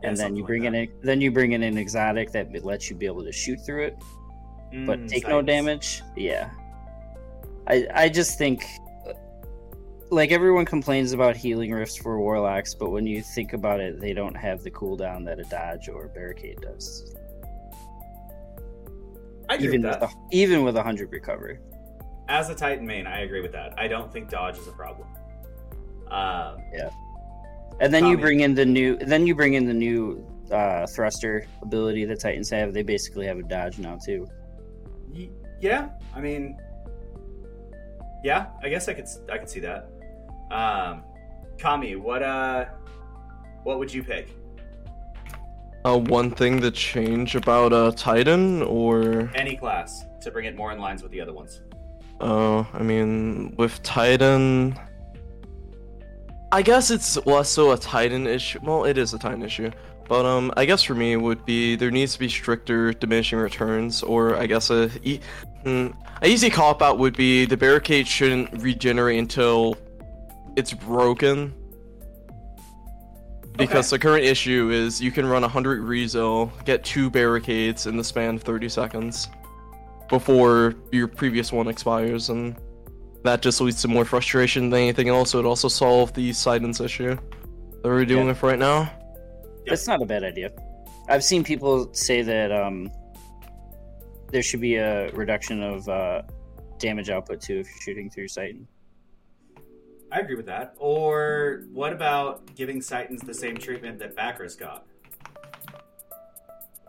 [0.01, 2.63] Yeah, and then you like bring in a, then you bring in an exotic that
[2.63, 3.97] lets you be able to shoot through it,
[4.85, 6.01] but Mm, take no damage.
[6.15, 6.51] Yeah,
[7.67, 8.65] I I just think
[10.09, 14.13] like everyone complains about healing rifts for warlocks, but when you think about it, they
[14.13, 17.15] don't have the cooldown that a dodge or a barricade does.
[19.49, 21.59] I Even with a, even with a hundred recovery.
[22.29, 23.73] As a Titan main, I agree with that.
[23.77, 25.07] I don't think dodge is a problem.
[26.11, 26.89] Um, yeah.
[27.81, 31.47] And then you bring in the new then you bring in the new uh, thruster
[31.61, 32.73] ability that Titans have.
[32.73, 34.27] They basically have a dodge now too.
[35.11, 36.57] y- yeah, I mean,
[38.23, 39.89] yeah, I guess I could, I could see that.
[40.51, 41.03] Um,
[41.57, 42.65] Kami, what, uh,
[43.63, 44.29] what would you pick?
[45.85, 50.71] Uh, one thing to change about uh Titan, or Any class to bring it more
[50.71, 51.61] in lines with the other ones.
[52.19, 54.77] Uh, I mean, with Titan,
[56.51, 58.59] I guess it's less so a Titan issue.
[58.63, 59.71] Well, it is a Titan issue,
[60.07, 63.39] but um, I guess for me it would be there needs to be stricter diminishing
[63.39, 65.19] returns, or I guess a e-
[65.63, 69.77] mm, a easy cop out would be the barricade shouldn't regenerate until
[70.55, 71.53] it's broken.
[73.55, 73.97] Because Okay.
[73.97, 78.35] the current issue is you can run 100 Rezo, get two barricades in the span
[78.35, 79.27] of 30 seconds
[80.09, 82.55] before your previous one expires, and
[83.23, 85.31] that just leads to more frustration than anything else.
[85.31, 88.31] So it also solved the Citan's issue that we're dealing Yeah.
[88.31, 88.91] with right now.
[89.67, 90.51] That's not a bad idea.
[91.07, 92.91] I've seen people say that um,
[94.31, 96.21] there should be a reduction of uh,
[96.79, 98.67] damage output too if you're shooting through Titan.
[100.11, 100.73] I agree with that.
[100.77, 104.85] Or what about giving Titans the same treatment that Bakris got?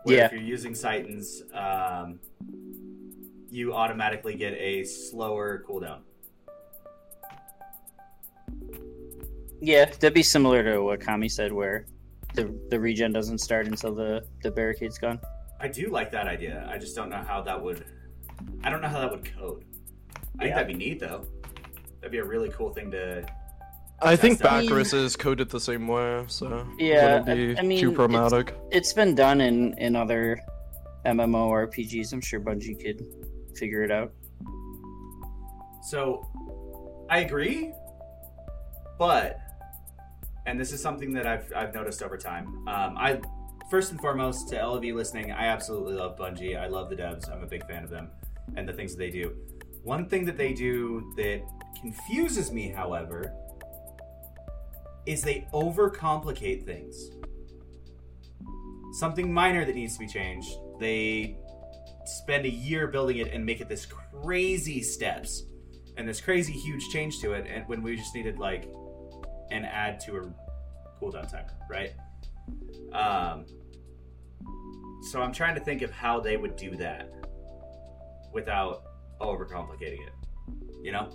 [0.03, 0.25] Where Yeah.
[0.25, 2.19] if you're using Titans, um,
[3.51, 5.99] you automatically get a slower cooldown.
[9.61, 11.85] Yeah, that'd be similar to what Kami said, where
[12.33, 15.19] the the regen doesn't start until the the barricade's gone.
[15.59, 16.67] I do like that idea.
[16.71, 17.85] I just don't know how that would.
[18.63, 19.63] I don't know how that would code.
[20.39, 21.25] I think that'd be neat though.
[21.99, 23.23] That'd be a really cool thing to.
[24.03, 27.59] I think That's not- Bakris is coded the same way, so Yeah, wouldn't be I-
[27.59, 28.55] I mean, too it's- problematic.
[28.71, 30.39] It's been done in in other
[31.05, 32.11] MMORPGs.
[32.11, 33.05] I'm sure Bungie could
[33.55, 34.11] figure it out.
[35.83, 36.27] So,
[37.09, 37.73] I agree,
[38.97, 39.39] but,
[40.45, 42.67] and this is something that I've I've noticed over time.
[42.67, 43.19] Um, I
[43.69, 46.59] first and foremost to all of you listening, I absolutely love Bungie.
[46.59, 47.31] I love the devs.
[47.31, 48.09] I'm a big fan of them
[48.55, 49.35] and the things that they do.
[49.83, 51.41] One thing that they do that
[51.79, 53.33] confuses me, however,
[55.05, 57.11] is they overcomplicate things.
[58.93, 61.37] Something minor that needs to be changed, they
[62.05, 65.43] spend a year building it and make it this crazy steps
[65.97, 68.67] and this crazy huge change to it and when we just needed like
[69.51, 70.33] an add to a
[70.99, 71.91] cooldown timer right?
[72.93, 73.45] Um
[75.11, 77.11] so i'm trying to think of how they would do that
[78.33, 78.83] without
[79.19, 80.13] overcomplicating it
[80.81, 81.09] you know?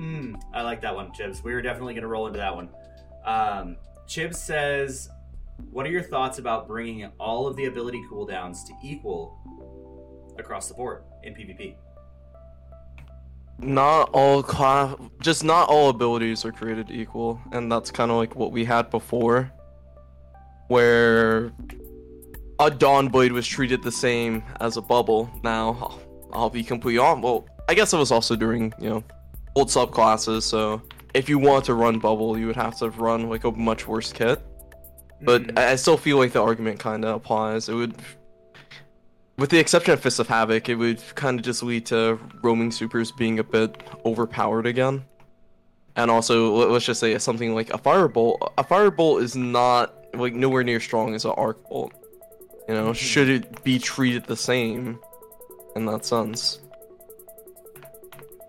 [0.00, 1.42] Mm, i like that one chibs.
[1.44, 2.70] We were definitely going to roll into that one.
[3.24, 5.08] Um chibs says
[5.70, 9.38] what are your thoughts about bringing all of the ability cooldowns to equal
[10.38, 11.76] across the board in pvp
[13.58, 18.34] not all class just not all abilities are created equal and that's kind of like
[18.34, 19.50] what we had before
[20.68, 21.52] where
[22.58, 25.28] a dawn blade was treated the same as a bubble.
[25.42, 26.00] Now I'll,
[26.32, 29.04] I'll be completely on well i guess it was also during you know
[29.54, 30.82] old subclasses so
[31.14, 34.12] if you want to run bubble you would have to run like a much worse
[34.12, 34.42] kit
[35.22, 35.58] but Mhm.
[35.58, 37.68] I still feel like the argument kind of applies.
[37.68, 37.94] It would,
[39.38, 42.70] with the exception of Fist of Havoc, it would kind of just lead to roaming
[42.70, 45.04] supers being a bit overpowered again.
[45.96, 48.38] And also, let- let's just say something like a firebolt.
[48.56, 51.92] A firebolt is not like nowhere near strong as an arc bolt.
[52.68, 52.94] You know, Mhm.
[52.94, 54.98] should it be treated the same
[55.76, 56.60] in that sense?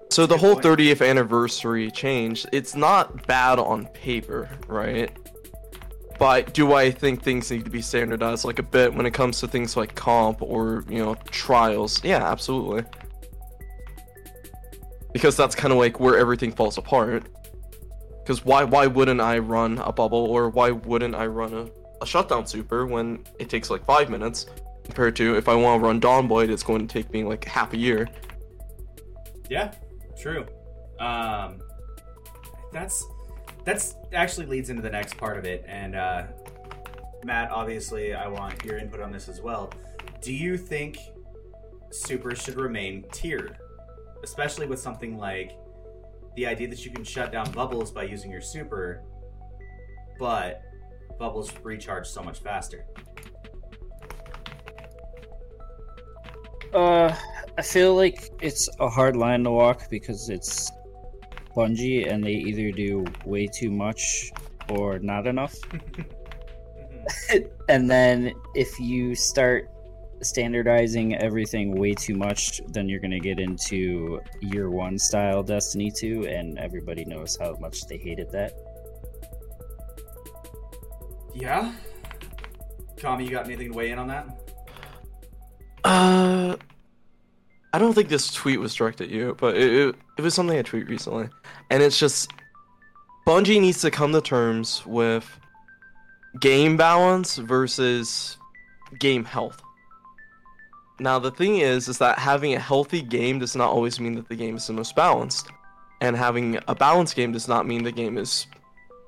[0.09, 5.09] So the whole 30th anniversary change, it's not bad on paper, right?
[6.23, 9.41] But do I think things need to be standardized like a bit when it comes
[9.41, 12.01] to things like comp or, you know, trials?
[12.01, 12.85] Yeah, absolutely.
[15.11, 17.27] Because that's kind of like where everything falls apart.
[18.21, 21.69] Because why why wouldn't I run a bubble or why wouldn't I run a,
[22.01, 24.45] a shutdown super when it takes like five minutes
[24.85, 27.43] compared to if I want to run Dawn Blade, it's going to take me like
[27.43, 28.07] half a year.
[29.49, 29.73] Yeah,
[30.17, 30.45] true.
[31.01, 31.59] Um,
[32.71, 33.05] that's
[33.65, 36.23] that's actually leads into the next part of it, and uh,
[37.23, 39.71] Matt, obviously, I want your input on this as well.
[40.21, 40.97] Do you think
[41.91, 43.57] supers should remain tiered,
[44.23, 45.57] especially with something like
[46.35, 49.03] the idea that you can shut down bubbles by using your super,
[50.19, 50.61] but
[51.19, 52.85] bubbles recharge so much faster?
[56.73, 57.15] Uh,
[57.57, 60.71] I feel like it's a hard line to walk because it's
[61.55, 64.31] Bungie and they either do way too much
[64.69, 65.55] or not enough.
[67.69, 69.69] and then if you start
[70.21, 75.91] standardizing everything way too much, then you're going to get into year one style Destiny
[75.91, 78.53] 2, and everybody knows how much they hated that.
[81.33, 81.73] yeah.
[82.95, 84.27] Tommy, you got anything to weigh in on that?
[85.83, 86.55] Uh,
[87.73, 90.57] I don't think this tweet was directed at you, but it, it, it was something
[90.57, 91.27] I tweeted recently.
[91.71, 92.31] And it's just
[93.27, 95.39] Bungie needs to come to terms with
[96.39, 98.37] game balance versus
[98.99, 99.59] game health.
[100.99, 104.29] Now the thing is is that having a healthy game does not always mean that
[104.29, 105.49] the game is the most balanced.
[105.99, 108.45] And having a balanced game does not mean the game is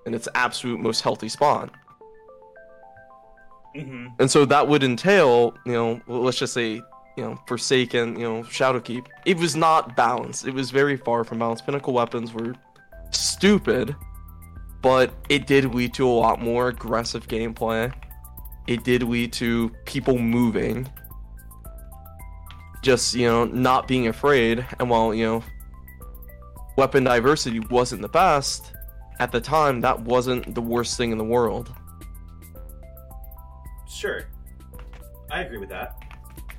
[0.06, 1.70] in its absolute most healthy spawn.
[3.76, 4.08] Mm-hmm.
[4.20, 6.82] And so that would entail, you know, let's just say,
[7.16, 9.06] you know, Forsaken, you know, Shadowkeep.
[9.26, 10.46] It was not balanced.
[10.48, 11.66] It was very far from balanced.
[11.66, 12.56] Pinnacle weapons were
[13.12, 13.96] stupid,
[14.82, 17.94] but it did lead to a lot more aggressive gameplay.
[18.68, 20.90] It did lead to people moving.
[22.82, 24.66] Just, you know, not being afraid.
[24.80, 25.44] And while, you know,
[26.78, 28.74] weapon diversity wasn't the best,
[29.20, 31.74] at the time, that wasn't the worst thing in the world.
[33.88, 34.26] Sure.
[35.32, 36.05] I agree with that.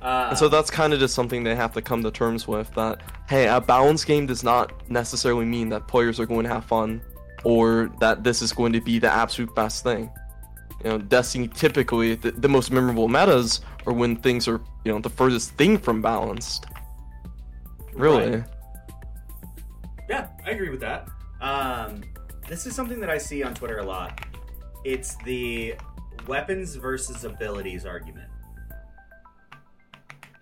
[0.01, 2.73] Uh, And so that's kind of just something they have to come to terms with
[2.75, 6.63] that hey, a balanced game does not necessarily mean that players are going to have
[6.65, 7.01] fun
[7.43, 10.09] or that this is going to be the absolute best thing.
[10.83, 14.99] You know, Destiny typically the, the most memorable metas are when things are, you know,
[14.99, 16.67] the furthest thing from balanced.
[17.93, 18.31] Really.
[18.31, 18.43] Right.
[20.09, 21.09] Yeah, I agree with that.
[21.41, 22.03] Um,
[22.47, 24.25] this is something that I see on Twitter a lot.
[24.85, 25.75] It's the
[26.27, 28.29] weapons versus abilities argument.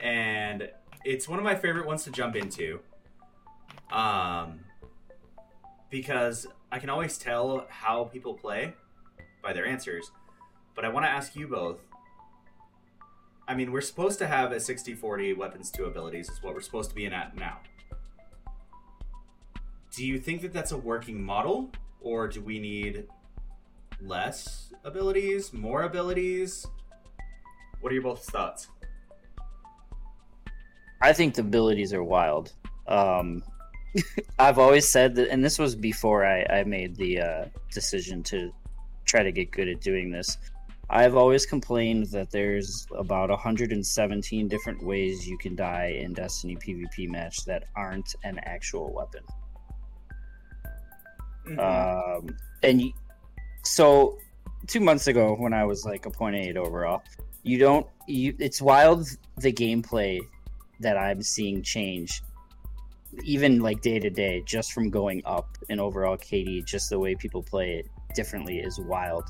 [0.05, 0.69] And
[1.03, 2.79] it's one of my favorite ones to jump into.
[3.91, 4.59] Um,
[5.89, 8.75] because I can always tell how people play
[9.41, 10.11] by their answers.
[10.75, 11.79] But I want to ask you both.
[13.47, 16.61] I mean, we're supposed to have a 60 40 weapons to abilities, is what we're
[16.61, 17.57] supposed to be in at now.
[19.95, 23.07] Do you think that that's a working model, or do we need
[23.99, 26.67] less abilities, more abilities?
[27.81, 28.67] What are your both thoughts?
[31.05, 32.53] I think the abilities are wild.
[32.87, 33.43] Um,
[34.39, 38.51] I've always said that, and this was before I, I made the uh, decision to
[39.05, 40.35] try to get good at doing this.
[40.89, 47.07] I've always complained that there's about 117 different ways you can die in Destiny PvP
[47.07, 49.21] match that aren't an actual weapon.
[51.47, 51.59] Mm-hmm.
[51.59, 52.93] Um, and y-
[53.63, 54.17] so
[54.65, 57.03] two months ago, when I was like a point eight overall,
[57.43, 57.85] you don't.
[58.07, 60.19] You it's wild the gameplay
[60.79, 62.21] that I'm seeing change,
[63.23, 66.65] even like day to day, just from going up in overall KD.
[66.65, 69.23] Just the way people play it differently is wild.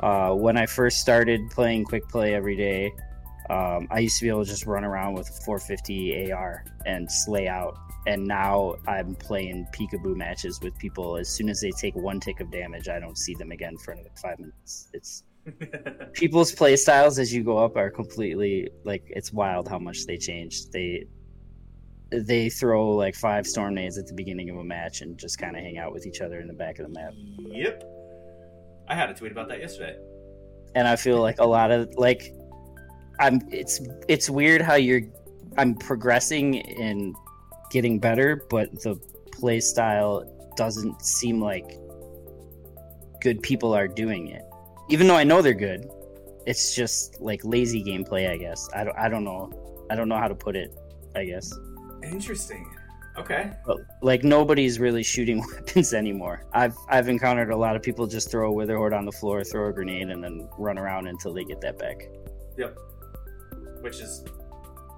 [0.00, 2.92] Uh, when I first started playing quick play every day,
[3.50, 7.10] um, I used to be able to just run around with a 450 AR and
[7.10, 7.76] slay out.
[8.06, 11.16] And now I'm playing peekaboo matches with people.
[11.16, 13.92] As soon as they take one tick of damage, I don't see them again for
[13.92, 14.88] another five minutes.
[14.92, 15.22] It's
[16.12, 20.16] people's play styles as you go up are completely like it's wild how much they
[20.16, 20.66] change.
[20.70, 21.06] They
[22.10, 25.56] they throw like five storm nades at the beginning of a match and just kind
[25.56, 27.14] of hang out with each other in the back of the map.
[27.38, 27.82] yep.
[28.88, 29.96] I had a tweet about that yesterday.
[30.74, 32.34] and I feel like a lot of like
[33.18, 35.02] I'm it's it's weird how you're
[35.58, 37.14] I'm progressing and
[37.70, 38.96] getting better, but the
[39.32, 40.24] play style
[40.56, 41.78] doesn't seem like
[43.20, 44.42] good people are doing it.
[44.92, 45.88] Even though I know they're good,
[46.44, 48.68] it's just like lazy gameplay, I guess.
[48.74, 49.50] I don't I don't know.
[49.90, 50.70] I don't know how to put it,
[51.16, 51.50] I guess.
[52.04, 52.70] Interesting.
[53.16, 53.52] Okay.
[53.64, 56.44] But like nobody's really shooting weapons anymore.
[56.52, 59.70] I've I've encountered a lot of people just throw a Witherhoard on the floor, throw
[59.70, 62.08] a grenade, and then run around until they get that back.
[62.58, 62.78] Yep.
[63.80, 64.26] Which is,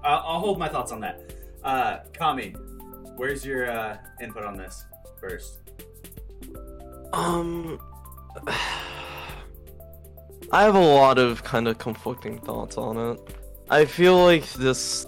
[0.03, 1.33] uh, I'll hold my thoughts on that.
[1.63, 2.49] Uh, Kami,
[3.15, 4.83] where's your uh, input on this
[5.21, 5.59] first?
[7.13, 7.79] Um,
[10.51, 13.37] I have a lot of kind of conflicting thoughts on it.
[13.69, 15.07] I feel like this.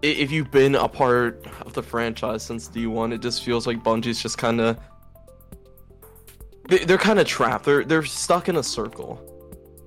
[0.00, 4.22] If you've been a part of the franchise since D1, it just feels like Bungie's
[4.22, 4.78] just kind of,
[6.68, 7.64] they're kind of trapped.
[7.64, 9.16] They're they're stuck in a circle,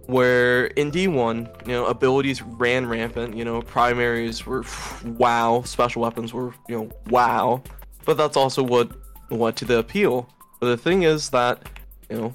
[0.07, 3.37] where in D1, you know, abilities ran rampant.
[3.37, 4.65] You know, primaries were
[5.05, 7.63] wow, special weapons were you know wow,
[8.03, 8.91] but that's also what
[9.29, 10.27] led to the appeal.
[10.59, 11.67] But the thing is that,
[12.09, 12.33] you know,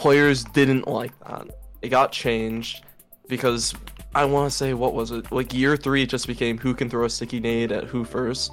[0.00, 1.46] players didn't like that.
[1.82, 2.86] It got changed
[3.28, 3.74] because
[4.14, 5.30] I want to say, what was it?
[5.30, 8.50] Like year three, it just became who can throw a sticky nade at who first.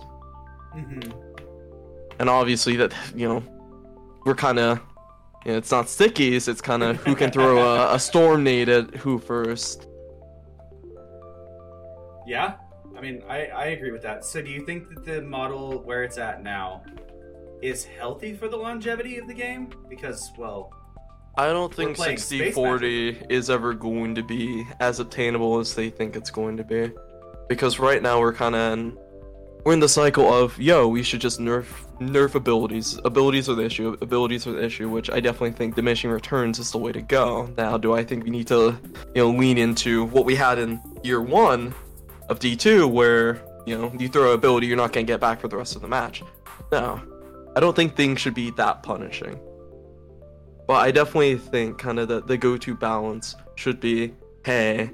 [0.76, 1.10] Mm-hmm.
[2.20, 3.44] And obviously, that, you know,
[4.26, 4.82] we're kind of,
[5.46, 8.68] you know, it's not stickies, it's kind of who can throw a, a storm nade
[8.68, 9.88] at who first.
[12.28, 12.56] Yeah,
[12.98, 14.26] I mean, I, I agree with that.
[14.26, 16.84] So, do you think that the model where it's at now
[17.62, 19.70] is healthy for the longevity of the game?
[19.88, 20.74] Because, well,
[21.38, 25.76] I don't think playing 60 Space 40 is ever going to be as attainable as
[25.76, 26.92] they think it's going to be.
[27.48, 28.98] Because right now we're kind of in
[29.64, 31.68] we're in the cycle of yo, we should just nerf
[32.00, 33.00] nerf abilities.
[33.06, 33.96] Abilities are the issue.
[34.02, 37.54] Abilities are the issue, which I definitely think diminishing returns is the way to go.
[37.56, 38.76] Now, do I think we need to,
[39.14, 41.74] you know, lean into what we had in year one
[42.30, 45.48] of D2, where you know you throw an ability, you're not gonna get back for
[45.48, 46.24] the rest of the match?
[46.72, 47.00] No,
[47.56, 49.40] I don't think things should be that punishing.
[50.68, 54.14] But I definitely think kind of the, the go-to balance should be,
[54.46, 54.92] hey,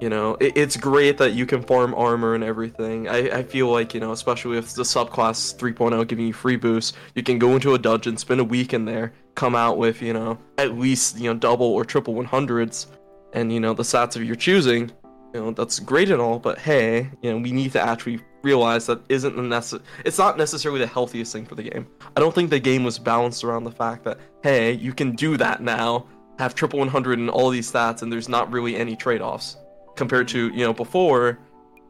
[0.00, 3.06] you know, it, it's great that you can farm armor and everything.
[3.06, 6.96] I, I feel like, you know, especially with the subclass 3.0 giving you free boosts,
[7.14, 10.14] you can go into a dungeon, spend a week in there, come out with, you
[10.14, 12.86] know, at least, you know, double or triple 100s,
[13.34, 14.90] and, you know, the stats of your choosing.
[15.34, 18.86] You know, that's great and all, but hey, you know, we need to actually realize
[18.86, 21.86] that isn't the necess- it's not necessarily the healthiest thing for the game.
[22.16, 25.36] I don't think the game was balanced around the fact that, hey, you can do
[25.36, 26.06] that now,
[26.38, 29.56] have triple 100 and all these stats, and there's not really any trade-offs
[29.96, 31.38] compared to you know before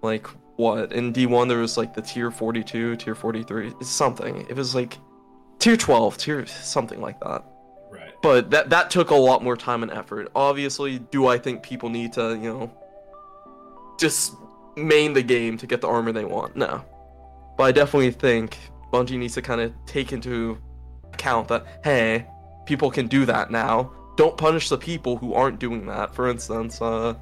[0.03, 0.26] like
[0.57, 4.98] what in d1 there was like the tier 42 tier 43 something it was like
[5.61, 7.44] tier 12 tier something like that
[7.92, 8.11] Right.
[8.22, 11.88] but that that took a lot more time and effort obviously do i think people
[11.90, 12.70] need to you know
[14.01, 14.34] just
[14.77, 16.85] main the game to get the armor they want no.
[17.57, 18.59] But i definitely think
[18.93, 20.59] bungie needs to kind of take into
[21.12, 22.27] account that hey
[22.66, 23.93] people can do that now.
[24.16, 27.14] Don't punish the people who aren't doing that for instance uh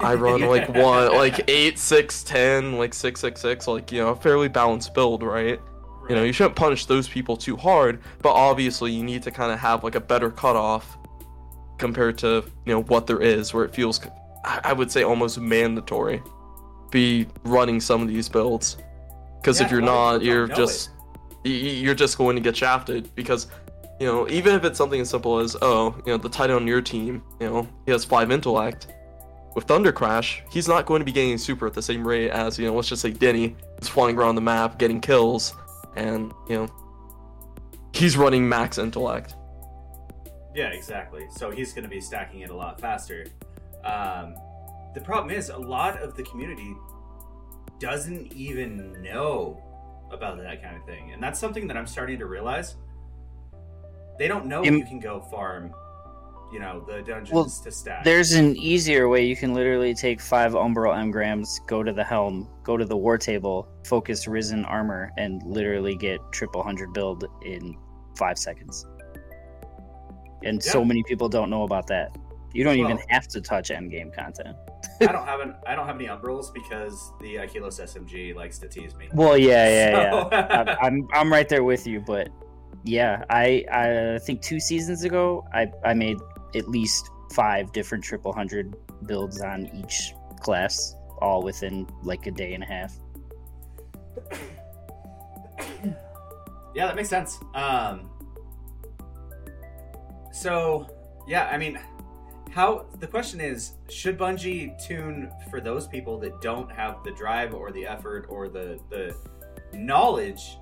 [0.00, 4.08] I run like one, like eight, six, ten, like six, six, six, like you know,
[4.10, 5.60] a fairly balanced build, right?
[6.08, 9.50] You know, you shouldn't punish those people too hard, but obviously you need to kind
[9.50, 10.96] of have like a better cutoff
[11.78, 14.00] compared to you know what there is, where it feels,
[14.44, 16.22] I I would say, almost mandatory,
[17.02, 18.76] be running some of these builds,
[19.40, 20.90] because if you're not, you're just,
[21.44, 21.50] y-
[21.84, 23.48] you're just going to get shafted because.
[23.98, 26.66] You know, even if it's something as simple as, oh, you know, the titan on
[26.66, 28.88] your team, you know, he has five intellect,
[29.54, 32.66] with Thundercrash, he's not going to be getting super at the same rate as, you
[32.66, 35.54] know, let's just say Denny, is flying around the map, getting kills,
[35.96, 36.68] and, you know,
[37.94, 39.34] he's running max intellect.
[40.54, 41.26] Yeah, exactly.
[41.34, 43.24] So he's going to be stacking it a lot faster.
[43.82, 44.34] Um,
[44.94, 46.76] the problem is, a lot of the community
[47.78, 49.62] doesn't even know
[50.10, 52.76] about that kind of thing, and that's something that I'm starting to realize.
[54.18, 55.74] They don't know Im- you can go farm,
[56.52, 58.04] you know, the dungeons Well, to stack.
[58.04, 59.24] There's an easier way.
[59.24, 63.18] You can literally take five Umbral engrams, go to the helm, go to the war
[63.18, 67.76] table, focus Risen armor, and literally get triple hundred build in
[68.16, 68.86] five seconds.
[70.44, 72.16] And so many people don't know about that.
[72.56, 74.56] You don't even have to touch endgame content.
[75.00, 78.68] I don't have an I don't have any umbrals because the Aquilos SMG likes to
[78.68, 79.08] tease me.
[79.12, 80.76] Well, yeah, yeah, So- yeah.
[80.80, 82.28] I'm I'm right there with you, but
[82.84, 86.16] yeah, I I think two seasons ago I I made
[86.54, 88.74] at least five different triple hundred
[89.06, 92.96] builds on each class, all within like a day and a half.
[96.74, 97.38] Yeah, that makes sense.
[97.54, 98.10] Um,
[100.30, 100.86] so,
[101.26, 101.78] yeah, I mean,
[102.50, 107.54] how the question is, should Bungie tune for those people that don't have the drive
[107.54, 109.14] or the effort or the the
[109.74, 110.58] knowledge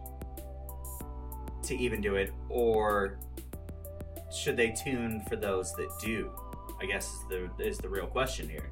[1.63, 3.19] to even do it, or
[4.33, 6.31] should they tune for those that do?
[6.81, 8.71] I guess is the is the real question here.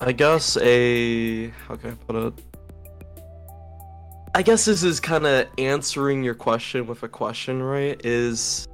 [0.00, 1.48] I guess a.
[1.66, 2.44] How can I put it?
[4.34, 8.00] I guess this is kind of answering your question with a question, right?
[8.04, 8.68] Is.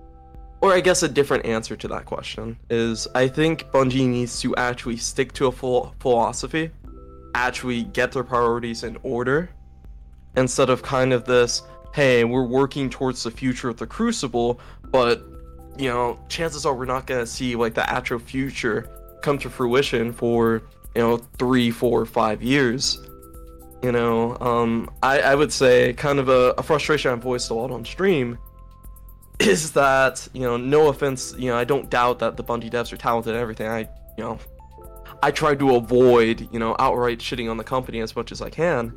[0.61, 4.55] Or I guess a different answer to that question is I think Bungie needs to
[4.57, 6.71] actually stick to a full philosophy,
[7.35, 9.51] actually get their priorities in order,
[10.37, 11.63] instead of kind of this,
[11.95, 15.25] hey, we're working towards the future of the Crucible, but
[15.79, 18.91] you know, chances are we're not gonna see like the actual future
[19.23, 20.63] come to fruition for
[20.95, 22.99] you know three, four, five years.
[23.83, 27.55] You know, um, I I would say kind of a, a frustration I've voiced a
[27.55, 28.39] lot on stream
[29.41, 32.93] is that you know no offense you know I don't doubt that the Bungie devs
[32.93, 33.67] are talented and everything.
[33.67, 33.81] I
[34.19, 34.39] you know
[35.23, 38.51] I try to avoid you know outright shitting on the company as much as I
[38.51, 38.93] can.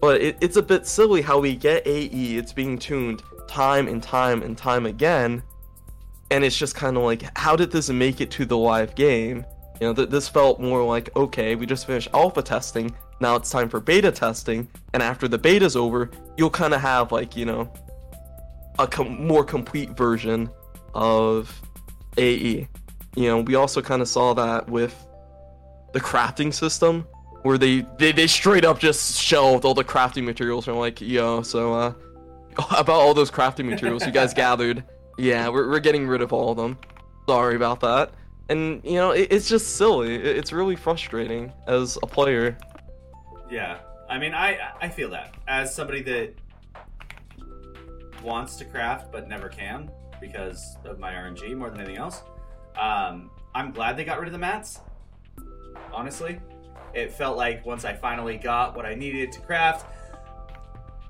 [0.00, 4.02] But it, it's a bit silly how we get AE it's being tuned time and
[4.02, 5.42] time and time again
[6.30, 9.44] and it's just kind of like how did this make it to the live game?
[9.80, 13.50] You know th- this felt more like okay we just finished alpha testing now it's
[13.50, 17.44] time for beta testing and after the beta's over you'll kind of have like you
[17.44, 17.72] know
[18.78, 20.50] a com- more complete version
[20.94, 21.62] of
[22.16, 22.68] AE.
[23.16, 25.06] You know, we also kind of saw that with
[25.92, 27.06] the crafting system
[27.42, 31.00] where they, they they straight up just shelved all the crafting materials and were like,
[31.00, 31.92] yo, so uh
[32.78, 34.82] about all those crafting materials you guys gathered,
[35.18, 36.78] yeah, we're we're getting rid of all of them.
[37.28, 38.12] Sorry about that.
[38.48, 40.14] And you know, it, it's just silly.
[40.14, 42.58] It, it's really frustrating as a player.
[43.50, 46.34] Yeah, I mean, I I feel that as somebody that
[48.24, 52.22] wants to craft but never can because of my RNG more than anything else.
[52.78, 54.80] Um, I'm glad they got rid of the mats.
[55.92, 56.40] Honestly,
[56.92, 59.86] it felt like once I finally got what I needed to craft,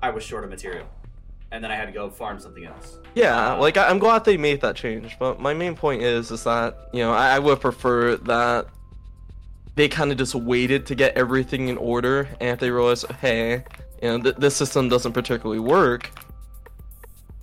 [0.01, 0.85] I was short of material,
[1.51, 2.99] and then I had to go farm something else.
[3.15, 6.89] Yeah, like I'm glad they made that change, but my main point is is that
[6.93, 8.67] you know I, I would prefer that
[9.75, 13.63] they kind of just waited to get everything in order, and if they realized, hey,
[14.01, 16.11] you know, th- this system doesn't particularly work,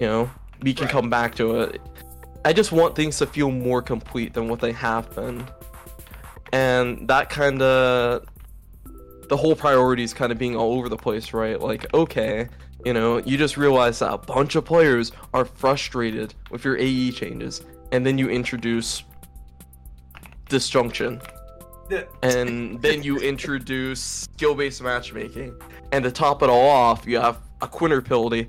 [0.03, 0.29] you know,
[0.63, 0.93] we can Right.
[0.93, 1.81] come back to it.
[2.45, 5.47] I just want things to feel more complete than what they have been,
[6.53, 8.25] and that kind of
[9.29, 11.61] the whole priorities kind of being all over the place, right?
[11.61, 12.49] Like, okay,
[12.85, 17.13] you know, you just realize that a bunch of players are frustrated with your AE
[17.13, 19.05] changes, and then you introduce
[20.49, 21.23] disjunction,
[22.25, 25.55] and then you introduce skill-based matchmaking,
[25.93, 28.49] and to top it all off, you have a quinterpility.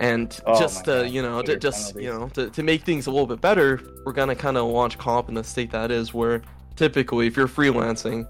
[0.00, 2.62] And Oh just my to, God, you know, to, Quinter just you know, to, to
[2.62, 5.70] make things a little bit better, we're gonna kind of launch comp in the state
[5.72, 6.42] that is, where
[6.76, 8.26] typically if you're freelancing,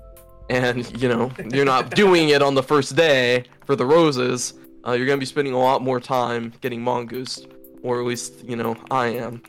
[0.51, 4.55] and you know you're not doing it on the first day for the roses,
[4.87, 7.47] uh, you're gonna be spending a lot more time getting mongoose,
[7.83, 9.43] or at least you know I am.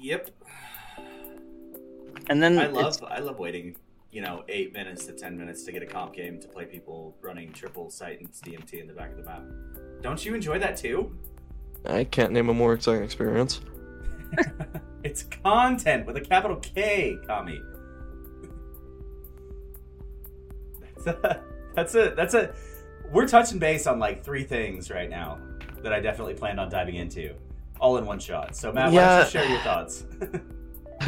[0.00, 0.30] Yep.
[2.30, 3.76] And then I love I love waiting,
[4.10, 7.14] you know, eight minutes to ten minutes to get a comp game to play people
[7.20, 9.42] running triple sight and DMT in the back of the map.
[10.00, 11.16] Don't you enjoy that too?
[11.86, 13.60] I can't name a more exciting experience.
[15.04, 17.60] it's content with a capital K, Kami.
[21.04, 21.42] That's a,
[21.74, 22.54] that's a that's a
[23.12, 25.38] we're touching base on like three things right now
[25.82, 27.34] that I definitely planned on diving into,
[27.80, 28.56] all in one shot.
[28.56, 29.16] So Matt, why Yeah.
[29.18, 30.04] don't you share your thoughts?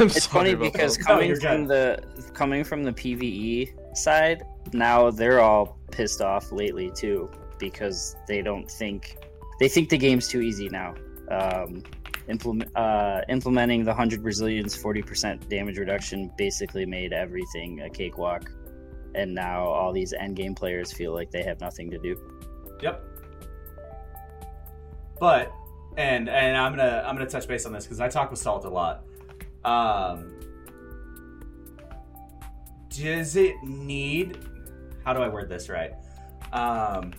[0.01, 1.07] I'm it's sorry funny about because that.
[1.07, 6.90] Coming you're from the coming from the PVE side, now they're all pissed off lately
[6.94, 9.16] too because they don't think
[9.59, 10.94] they think the game's too easy now.
[11.30, 11.82] Um,
[12.28, 18.51] implement uh, implementing the hundred resilience forty percent damage reduction basically made everything a cakewalk,
[19.14, 22.16] and now all these endgame players feel like they have nothing to do.
[22.82, 23.05] Yep.
[25.18, 25.53] But
[25.96, 28.64] and and I'm gonna I'm gonna touch base on this because I talk with Salt
[28.64, 29.05] a lot.
[29.64, 30.40] Um,
[32.88, 34.38] does it need?
[35.04, 35.92] How do I word this right?
[36.52, 37.12] Um,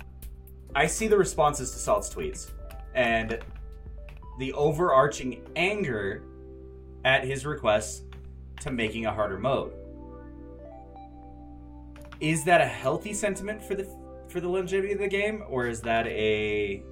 [0.75, 2.51] I see the responses to Salt's tweets
[2.93, 3.39] and
[4.39, 6.23] the overarching anger
[7.05, 8.03] at his requests
[8.61, 9.73] to making a harder mode.
[12.19, 13.87] Is that a healthy sentiment for the
[14.27, 16.83] for the longevity of the game, or is that a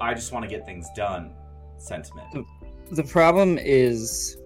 [0.00, 1.34] I just want to get things done
[1.78, 2.46] sentiment?
[2.90, 4.36] The problem is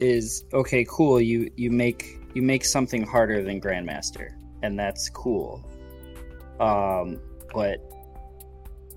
[0.00, 4.30] is okay cool you you make you make something harder than grandmaster
[4.62, 5.64] and that's cool.
[6.58, 7.20] Um
[7.52, 7.78] but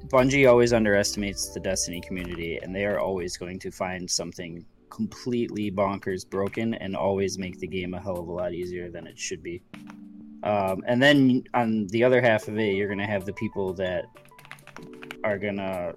[0.07, 5.69] bungie always underestimates the destiny community and they are always going to find something completely
[5.69, 9.19] bonkers broken and always make the game a hell of a lot easier than it
[9.19, 9.61] should be.
[10.43, 13.73] Um, and then on the other half of it you're going to have the people
[13.73, 14.05] that
[15.23, 15.93] are going to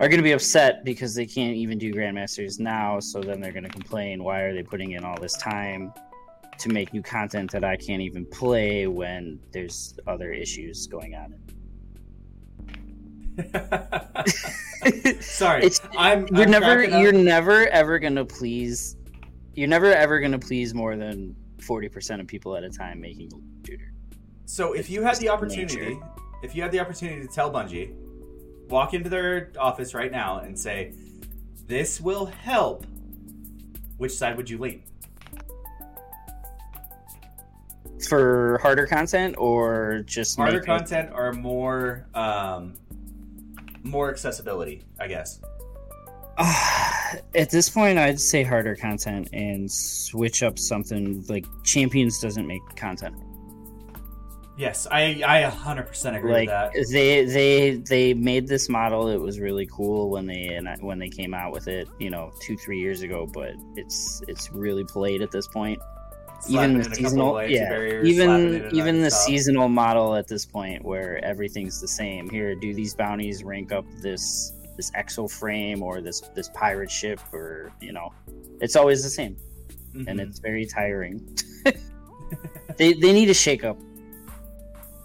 [0.00, 3.52] are going to be upset because they can't even do grandmasters now so then they're
[3.52, 5.92] going to complain why are they putting in all this time
[6.58, 11.34] to make new content that i can't even play when there's other issues going on
[15.20, 16.26] Sorry, It's- I'm.
[16.28, 18.96] you're I'm never you're never ever going to please
[19.54, 23.30] you're never ever going to please more than 40% of people at a time making
[23.32, 23.92] a shooter
[24.44, 26.00] So if you had the opportunity, nature.
[26.42, 27.94] if you had the opportunity to tell Bungie,
[28.68, 30.92] walk into their office right now and say,
[31.66, 32.86] "This will help,"
[33.98, 34.82] which side would you lean?
[38.08, 42.74] for harder content or just Harder make it- content or more, um,
[43.84, 44.82] more accessibility?
[45.00, 45.40] I guess.
[46.38, 52.62] at this point i'd say harder content and switch up something like champions doesn't make
[52.74, 53.14] content
[54.56, 56.92] Yes, I I 100% agree like with that.
[56.92, 61.08] they they they made this model it was really cool when they and when they
[61.08, 65.22] came out with it you know two three years ago but it's it's really played
[65.22, 65.80] at this point
[66.42, 69.18] Slapping even the seasonal yeah barriers, even even the top.
[69.20, 73.86] seasonal model at this point where everything's the same here do these bounties rank up
[74.02, 78.12] this this exo frame or this this pirate ship or you know
[78.60, 79.34] it's always the same
[79.94, 80.20] and Mhm.
[80.28, 81.26] it's very tiring
[82.76, 83.78] they they need to shake up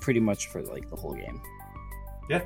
[0.08, 1.42] pretty much for like the whole game
[2.30, 2.42] yeah.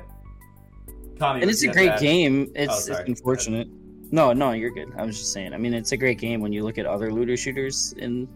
[1.16, 2.00] Tommy, and it's a great to add?
[2.00, 3.68] game it's, Oh, it's unfortunate
[4.10, 6.52] no no you're good i was just saying i mean it's a great game when
[6.52, 8.26] you look at other looter shooters in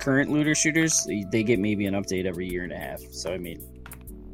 [0.00, 3.00] current looter shooters, they- they get maybe an update every year and a half.
[3.10, 3.60] So I mean,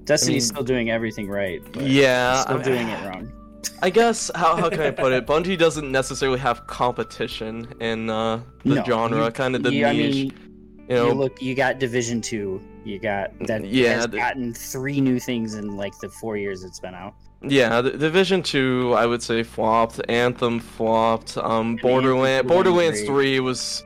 [0.05, 1.63] Destiny's mean, still doing everything right.
[1.73, 3.33] But Yeah, still I- doing it wrong.
[3.83, 5.27] I guess how how can I put it?
[5.27, 9.95] Bungie doesn't necessarily have competition in uh, the No, genre, kind of the you- I
[9.95, 10.15] mean,
[10.91, 12.61] you know, you look, you got Division Two.
[12.85, 16.65] You got that Yeah, has the- gotten three new things in like the four years
[16.65, 17.15] it's been out.
[17.43, 20.01] yeah, the Division Two, I would say flopped.
[20.09, 21.37] Anthem flopped.
[21.37, 23.03] Um, Borderland Borderlands.
[23.03, 23.85] Three was.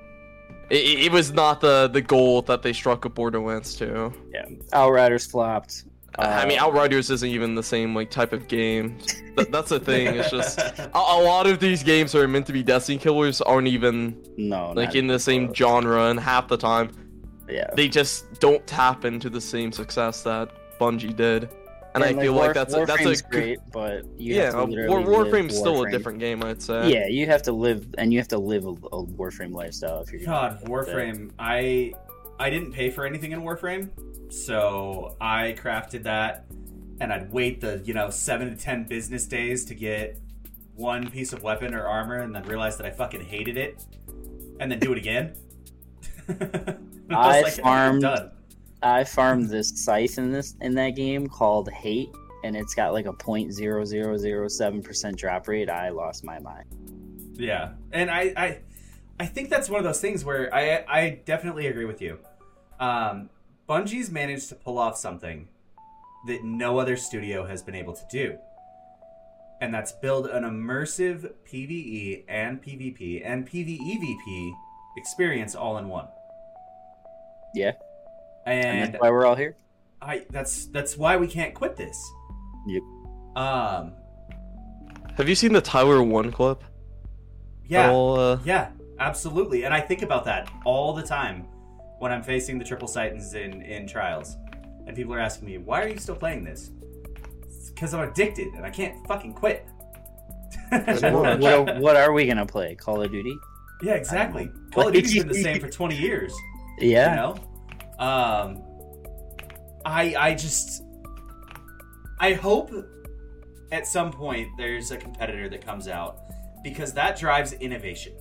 [0.71, 4.13] It, it was not the the goal that they struck with Borderlands 2.
[4.35, 5.85] Yeah, Outriders flopped.
[6.19, 8.99] I mean, Uh, Outriders isn't even the same like type of game.
[9.37, 10.09] That, that's the thing.
[10.17, 13.41] It's just a, a lot of these games that are meant to be Destiny killers
[13.41, 15.57] aren't even no, like in the same close.
[15.57, 16.91] genre, and half the time
[17.49, 21.49] Yeah, they just don't tap into the same success that Bungie did.
[21.95, 24.45] And I feel War- like that's a, that's a good, great, but you yeah.
[24.45, 26.93] have to literally War, live Warframe's still a different game, I'd say.
[26.93, 30.13] Yeah, you have to live, and you have to live a, a Warframe lifestyle if
[30.13, 30.21] you're.
[30.25, 31.31] gonna God, Warframe.
[31.39, 31.95] I
[32.39, 33.91] I didn't pay for anything in Warframe,
[34.33, 36.45] so I crafted that,
[37.01, 40.19] and I'd wait the you know seven to ten business days to get
[40.75, 43.85] one piece of weapon or armor, and then realize that I fucking hated it,
[44.61, 45.35] and then do it again.
[47.15, 48.05] I like, farmed-.
[48.83, 52.11] I farmed this scythe in this in that game called Hate,
[52.45, 55.69] and it's got like a point zero zero zero seven percent drop rate.
[55.69, 56.67] I lost my mind.
[57.35, 58.59] Yeah, and I, I,
[59.21, 62.19] I think that's one of those things where I, I definitely agree with you.
[62.81, 63.31] Um,
[63.69, 65.49] Bungie's managed to pull off something
[66.27, 68.39] that no other studio has been able to do,
[69.61, 74.53] and that's build an immersive PVE and PvP and PvEVP
[74.97, 76.09] experience all in one.
[77.55, 77.73] Yeah,
[78.47, 79.57] and, And that's why we're all here.
[80.01, 82.01] I, that's that's why we can't quit this.
[82.67, 82.83] Yep.
[83.37, 83.93] Um.
[85.17, 86.63] Have you seen the Tyler One clip?
[87.69, 87.83] Yeah.
[87.83, 89.65] That whole, uh, Yeah, absolutely.
[89.65, 91.43] And I think about that all the time
[91.99, 94.37] when I'm facing the triple Titans in, in trials.
[94.87, 96.71] And people are asking me, why are you still playing this?
[97.69, 99.67] Because I'm addicted and I can't fucking quit.
[100.71, 101.03] What,
[101.41, 102.75] what, what are we gonna play?
[102.75, 103.37] Call of Duty?
[103.83, 104.47] yeah, exactly.
[104.47, 104.53] know.
[104.73, 106.33] Call of Duty's been the same for 20 years.
[106.81, 107.11] Yeah.
[107.11, 108.05] You know?
[108.05, 108.63] Um,
[109.85, 110.83] I, I just.
[112.21, 112.73] I hope
[113.71, 116.21] at some point there's a competitor that comes out
[116.65, 118.13] because that drives innovation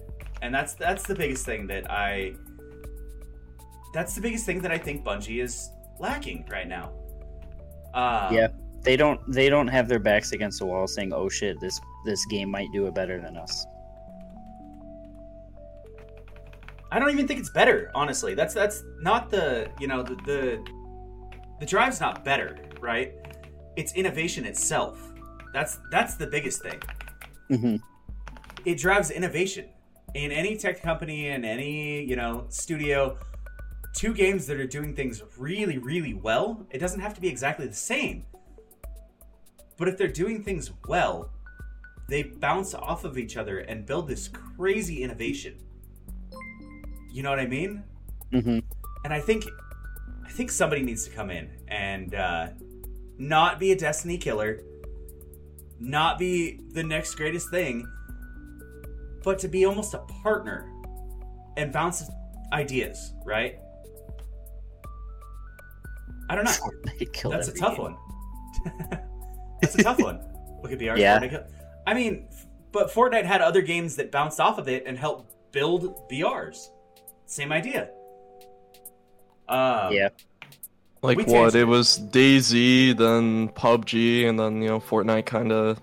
[0.42, 2.34] and that's that's the biggest thing that i
[3.94, 6.92] that's the biggest thing that i think bungie is lacking right now
[7.94, 8.50] um, Yeah.
[8.84, 9.20] They don't.
[9.32, 12.72] They don't have their backs against the wall, saying, "Oh shit, this this game might
[12.72, 13.66] do it better than us."
[16.92, 18.34] I don't even think it's better honestly.
[18.34, 20.66] That's that's not the you know the the,
[21.60, 23.14] the drive's not better right?
[23.76, 25.14] It's innovation itself.
[25.54, 26.80] That's that's the biggest thing.
[27.50, 27.78] Hmm
[28.68, 29.66] it drives innovation.
[30.14, 33.18] In any tech company and any you know studio
[33.94, 37.66] two games that are doing things really really well it doesn't have to be exactly
[37.66, 38.26] the same.
[39.78, 41.32] But if they're doing things well
[42.10, 45.56] they bounce off of each other and build this crazy innovation
[47.18, 47.84] you know what i mean
[48.32, 48.60] hmm
[49.08, 49.46] and I think
[50.26, 52.50] I think somebody needs to come in and uh,
[53.18, 54.60] not be a Destiny killer,
[55.80, 57.88] not be the next greatest thing,
[59.24, 60.70] but to be almost a partner
[61.56, 62.04] and bounce
[62.52, 63.58] ideas, right?
[66.30, 67.30] I don't know.
[67.30, 67.96] That's a tough one.
[69.62, 70.20] That's a tough one.
[70.62, 70.98] Look at BR.
[70.98, 71.20] Yeah.
[71.20, 71.50] Fortnite.
[71.88, 72.28] I mean,
[72.74, 76.68] but Fortnite had other games that bounced off of it and helped build BRs.
[77.28, 77.90] Same idea.
[79.50, 80.10] Um, Yeah.
[81.04, 81.56] like We what?
[81.56, 81.64] It it.
[81.66, 85.80] was DayZ, then PUBG, and then you know Fortnite kind of.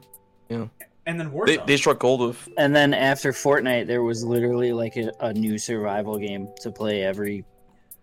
[0.49, 0.67] Yeah.
[1.07, 1.67] And then They, Warzone.
[1.67, 2.49] they struck gold with.
[2.57, 7.03] And then after Fortnite, there was literally like a, a new survival game to play
[7.05, 7.45] every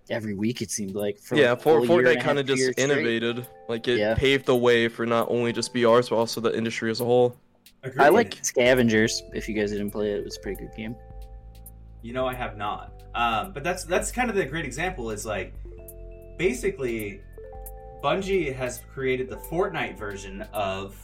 [0.10, 0.62] every week.
[0.62, 1.18] It seemed like.
[1.20, 2.92] For yeah, like for, full Fortnite kind of just years straight.
[2.92, 3.48] innovated.
[3.68, 4.14] Like it Yeah.
[4.16, 7.36] paved the way for not only just BRs but also the industry as a whole.
[7.84, 8.04] Agreed.
[8.04, 9.24] I like Scavengers.
[9.34, 10.96] If you guys didn't play it, it was a pretty good game.
[12.04, 13.01] You know, I have not.
[13.14, 15.09] Um, but that's that's kind of the great example.
[15.12, 15.53] Is like
[16.38, 17.22] basically,
[18.03, 20.95] Bungie has created the Fortnite version of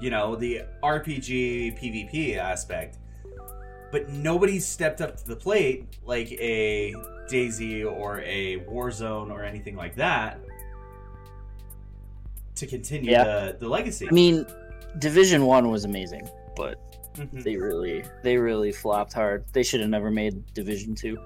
[0.00, 2.98] you know the RPG PvP aspect,
[3.92, 6.92] but nobody's stepped up to the plate like a
[7.30, 10.38] DayZ or a Warzone or anything like that
[12.56, 13.24] to continue Yeah.
[13.24, 14.06] the the legacy.
[14.08, 14.44] I mean,
[14.98, 17.42] Division One was amazing, but Mhm.
[17.44, 19.44] they really they really flopped hard.
[19.52, 21.18] They should have never made Division Two.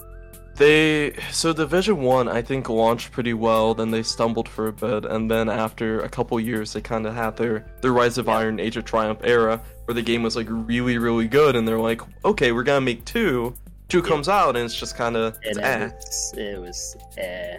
[0.57, 3.75] They so Division One I think launched pretty well.
[3.75, 7.15] Then they stumbled for a bit, and then after a couple years, they kind of
[7.15, 10.49] had their their Rise of Iron, Age of Triumph era, where the game was like
[10.51, 13.55] really really good, and they're like, okay, we're gonna make two,
[13.89, 15.87] two comes out and it's just kind of eh.
[15.87, 17.57] it was, it was eh,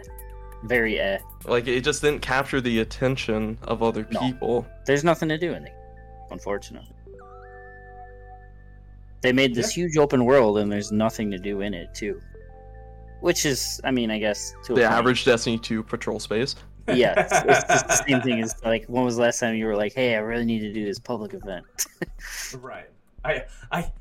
[0.66, 1.20] very eh.
[1.46, 4.20] like it just didn't capture the attention of other No.
[4.20, 4.68] people.
[4.86, 5.74] There's nothing to do in it,
[6.32, 6.94] unfortunately.
[9.22, 12.22] They made this huge open world, and there's nothing to do in it too.
[13.22, 16.56] Which is, I mean, I guess to The average Destiny 2 patrol space.
[16.88, 19.66] Yeah, it's, it's just the same thing as like when was the last time you
[19.68, 21.66] were like, "Hey, I really need to do this public event."
[22.62, 22.90] Right.
[23.24, 23.92] I I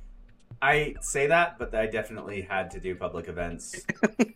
[0.62, 3.85] I say that, but I definitely had to do public events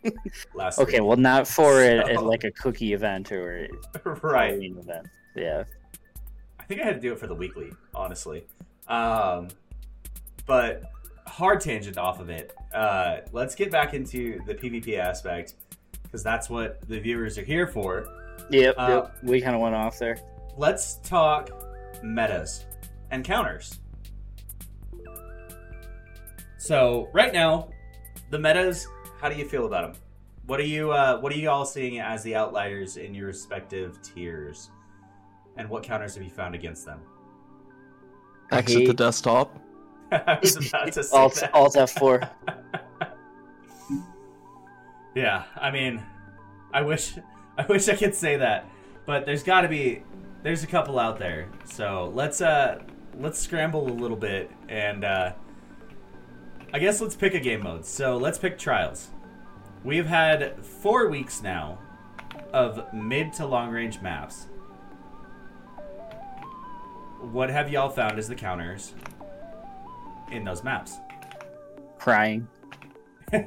[0.53, 1.07] last okay, week.
[1.07, 3.67] well, not for it So- at like a cookie event or
[4.05, 4.49] a right.
[4.51, 5.07] Halloween event.
[5.35, 5.63] Yeah,
[6.59, 8.45] I think I had to do it for the weekly, honestly.
[8.87, 9.47] Um,
[10.45, 10.83] but
[11.27, 12.53] hard tangent off of it.
[12.73, 15.55] Uh, let's get back into the PvP aspect
[16.03, 18.07] because that's what the viewers are here for.
[18.49, 18.75] yep.
[18.77, 19.17] Uh, yep.
[19.23, 20.19] We kind of went off there.
[20.57, 21.49] Let's talk
[22.03, 22.65] metas
[23.11, 23.79] and counters.
[26.57, 27.69] So right now,
[28.29, 28.87] the metas.
[29.19, 30.01] How do you feel about them?
[30.45, 34.01] What are you uh, What are you all seeing as the outliers in your respective
[34.01, 34.69] tiers?
[35.57, 36.99] And what counters have you found against them?
[38.51, 39.59] I Exit the desktop.
[40.27, 41.53] I was about to say Alt that.
[41.53, 42.21] Alt F four.
[45.15, 46.01] Yeah, I mean,
[46.73, 47.17] I wish,
[47.57, 48.67] I wish I could say that,
[49.05, 50.03] but there's got to be,
[50.41, 51.49] there's a couple out there.
[51.65, 52.79] So let's uh,
[53.19, 55.33] let's scramble a little bit, and uh,
[56.73, 57.85] I guess let's pick a game mode.
[57.85, 59.09] So let's pick trials.
[59.83, 61.77] We've had four weeks now
[62.51, 64.47] of mid to long range maps.
[67.21, 68.93] What have y'all found as the counters
[70.33, 70.97] in those maps?
[71.97, 72.47] Crying.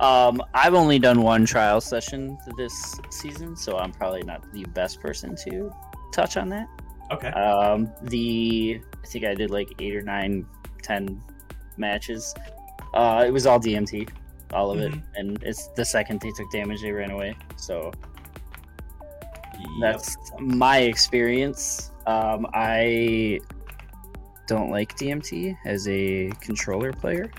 [0.00, 4.98] Um, I've only done one trial session this season, so I'm probably not the best
[5.00, 5.70] person to
[6.12, 6.68] touch on that.
[7.12, 7.28] okay.
[7.28, 10.46] Um, the I think I did like eight or nine,
[10.82, 11.20] ten
[11.76, 12.34] matches.
[12.94, 14.08] Uh, it was all DMT,
[14.54, 14.94] all of Mhm.
[14.96, 17.36] it, and it's the second they took damage, they ran away.
[17.56, 17.90] So
[19.58, 19.62] Yep.
[19.82, 21.89] that's my experience.
[22.06, 23.40] Um, I
[24.46, 27.30] don't like DMT as a controller player.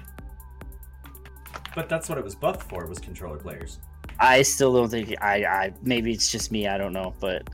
[1.75, 3.79] But that's what it was buffed for was controller players.
[4.19, 5.45] I still don't think I.
[5.45, 6.67] I maybe it's just me.
[6.67, 7.47] I don't know, but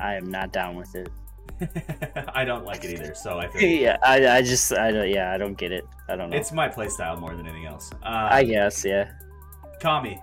[0.00, 1.08] I am not down with it.
[2.34, 5.08] I don't like it either, so I think yeah, I, I just I don't.
[5.08, 5.84] Yeah, I don't get it.
[6.08, 6.36] I don't know.
[6.36, 7.90] it's my playstyle more than anything else.
[8.02, 8.84] Uh, I guess.
[8.84, 9.10] Yeah.
[9.80, 10.20] Kami.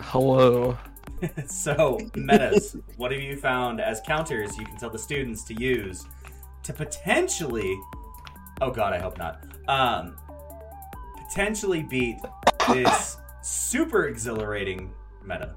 [0.00, 0.78] Hello.
[1.46, 2.76] so metas.
[2.96, 6.06] what have you found as counters you can tell the students to use
[6.62, 7.78] to potentially?
[8.60, 9.44] Oh God, I hope not.
[9.68, 10.16] Um,
[11.28, 12.18] potentially beat
[12.68, 14.92] this super exhilarating
[15.24, 15.54] meta.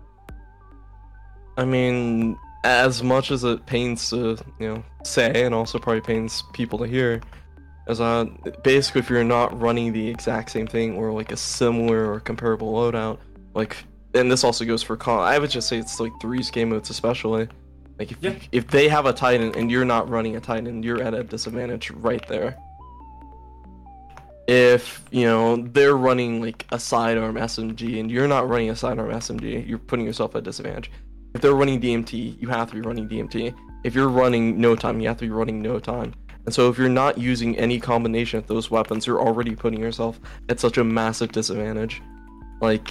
[1.57, 6.43] I mean, as much as it pains to, you know, say, and also probably pains
[6.53, 7.21] people to hear,
[7.87, 8.25] as uh,
[8.63, 12.73] basically if you're not running the exact same thing or like a similar or comparable
[12.73, 13.19] loadout,
[13.53, 13.77] like,
[14.13, 15.19] and this also goes for con.
[15.19, 17.47] I would just say it's like threes game modes especially.
[17.99, 18.35] Like if Yeah.
[18.51, 21.91] if they have a Titan and you're not running a Titan, you're at a disadvantage
[21.91, 22.57] right there.
[24.47, 29.09] If you know they're running like a sidearm SMG and you're not running a sidearm
[29.11, 30.89] SMG, you're putting yourself at a disadvantage.
[31.35, 33.53] If they're running DMT, you have to be running DMT.
[33.83, 36.13] If you're running no time, you have to be running no time.
[36.45, 40.17] And so if you're not using any combination of those weapons, you're already putting yourself
[40.47, 42.01] at such a massive disadvantage.
[42.61, 42.87] Like,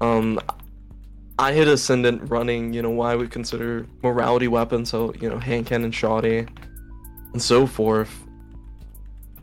[0.00, 0.40] um,
[1.38, 5.66] I hit Ascendant running, you know, why we consider morality weapons, so, you know, hand
[5.66, 6.46] cannon, shoddy,
[7.32, 8.24] and so forth.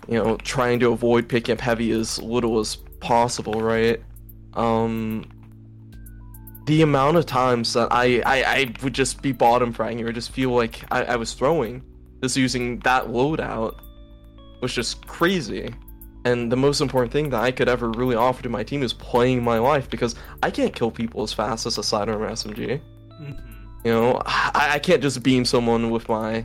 [0.08, 4.01] You know, trying to avoid picking up heavy as little as possible, right?
[4.53, 5.26] Um,
[6.66, 10.32] the amount of times that I, I, I would just be bottom fragging or just
[10.32, 11.82] feel like I, I was throwing
[12.22, 13.80] just using that loadout
[14.62, 15.74] was just crazy.
[16.26, 18.93] And the most important thing that I could ever really offer to my team is
[18.93, 22.82] playing my life because I can't kill people as fast as a sidearm SMG.
[23.21, 23.39] Mhm.
[23.86, 26.38] You know, I, I can't just beam someone with my,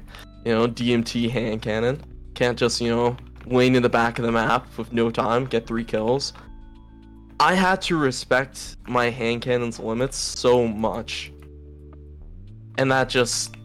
[0.45, 2.03] you know, DMT hand cannon.
[2.35, 3.17] Can't just, you know,
[3.47, 6.35] lane in the back of the map with no time, get three kills.
[7.41, 11.33] I had to respect my hand cannon's limits so much.
[12.77, 13.57] And that just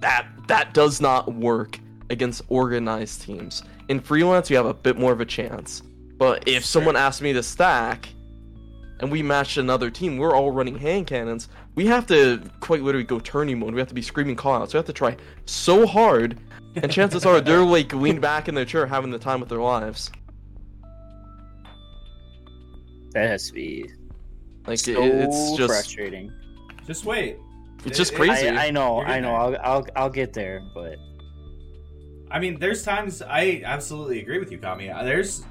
[0.00, 1.78] that that does not work
[2.08, 3.62] against organized teams.
[3.92, 5.82] In freelance you have a bit more of a chance.
[6.16, 6.80] But if Sure.
[6.80, 8.08] someone asked me to stack
[9.00, 11.50] and we matched another team, we're all running hand cannons.
[11.74, 13.74] We have to quite literally go tourney mode.
[13.74, 14.72] We have to be screaming callouts.
[14.72, 16.38] We have to try so hard,
[16.76, 19.60] and chances are they're like leaned back in their chair having the time of their
[19.60, 20.10] lives.
[23.12, 23.90] That has to be
[24.66, 26.32] Like so it, it's just frustrating.
[26.86, 27.36] Just wait.
[27.84, 28.48] It's just It- it- crazy.
[28.48, 29.34] I, I know, I getting know.
[29.34, 30.96] I'll, I'll, I'll get there, but
[32.32, 34.88] I mean, there's times I absolutely agree with you, Kami.
[34.88, 35.44] Uh, There's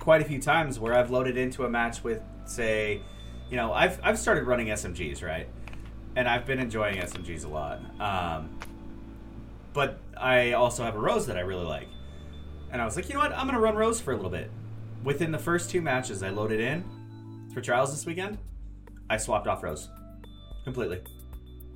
[0.00, 3.02] quite a few times where I've loaded into a match with, say,
[3.50, 5.46] you know, I've I've started running SMGs, right?
[6.16, 7.80] And I've been enjoying SMGs a lot.
[8.00, 8.58] Um,
[9.74, 11.88] but I also have a Rose that I really like.
[12.72, 13.32] And I was like, you know what?
[13.32, 14.50] I'm gonna run Rose for a little bit.
[15.04, 16.82] Within the first two matches I loaded in
[17.52, 18.38] for trials this weekend,
[19.10, 19.90] I swapped off Rose
[20.64, 21.02] completely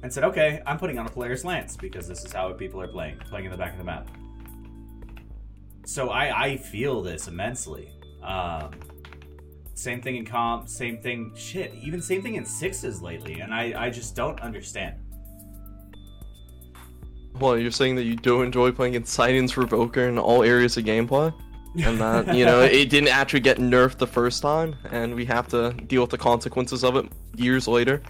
[0.05, 2.86] and said, okay, I'm putting on a player's lance because this is how people are
[2.86, 4.07] playing, playing in the back of the map.
[5.86, 7.90] So I, I feel this immensely.
[8.22, 8.72] Um,
[9.72, 13.86] same thing in comp, same thing, shit, even same thing in sixes lately, and I,
[13.86, 14.96] I just don't understand.
[17.40, 21.32] Well, you're saying that you do enjoy playing Inciden's Revoker in all areas of gameplay?
[21.82, 25.48] And that, you know, it didn't actually get nerfed the first time, and we have
[25.48, 28.02] to deal with the consequences of it years later.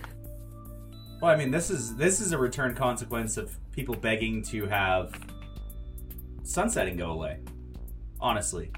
[1.21, 5.15] Well, I mean, this is this is a return consequence of people begging to have
[6.43, 7.39] sunsetting go away.
[8.21, 8.71] Honestly,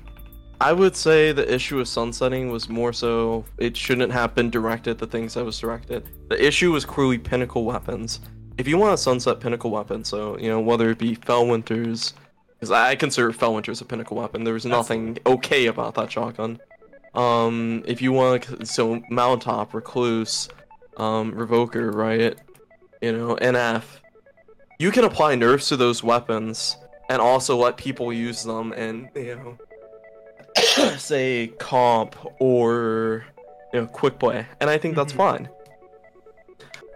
[0.61, 4.99] I would say the issue with sunsetting was more so it shouldn't happen directed at
[4.99, 6.09] the things that was directed.
[6.31, 8.21] The issue was clearly pinnacle weapons.
[8.57, 12.15] If you want to sunset pinnacle weapons, so you know whether it be Felwinter's,
[12.55, 14.45] because I consider Felwinter's a pinnacle weapon.
[14.45, 16.59] There was nothing okay about that shotgun.
[17.15, 20.49] Um, if you want, so Mountaintop, Recluse,
[20.97, 22.41] um, Revoker, Riot,
[23.03, 23.83] you know, NF,
[24.79, 26.77] you can apply nerfs to those weapons
[27.09, 29.59] and also let people use them and you know
[30.97, 33.25] say comp or
[33.73, 34.47] you know quick play.
[34.61, 35.17] And i think that's Mhm.
[35.17, 35.49] fine.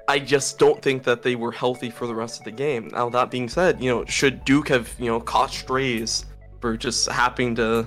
[0.08, 2.88] I just don't think that they were healthy for the rest of the game.
[2.92, 6.24] Now that being said you know should duke have you know caught strays
[6.60, 7.86] for just happening to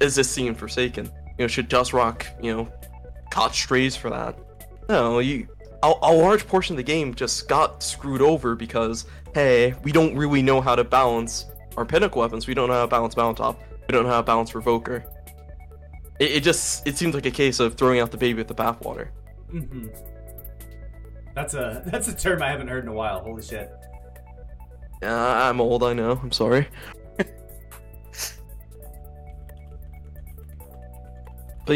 [0.00, 1.06] is this scene forsaken?
[1.38, 2.68] You know should dust rock you know
[3.30, 4.36] caught strays for that
[4.88, 5.46] no you
[5.82, 10.16] a, a large portion of the game just got screwed over because hey we don't
[10.16, 13.60] really know how to balance our pinnacle weapons we don't know how to balance mountaintop
[13.88, 15.04] we don't know how to balance revoker
[16.22, 18.54] it, it just it seems like a case of throwing out the baby with the
[18.54, 19.08] bathwater.
[19.52, 19.88] mm-hmm.
[21.34, 23.20] that's a that's a term I haven't heard in a while.
[23.20, 23.70] Holy shit!
[25.02, 26.20] Uh, I'm old, I know.
[26.22, 26.68] I'm sorry.
[27.16, 27.26] but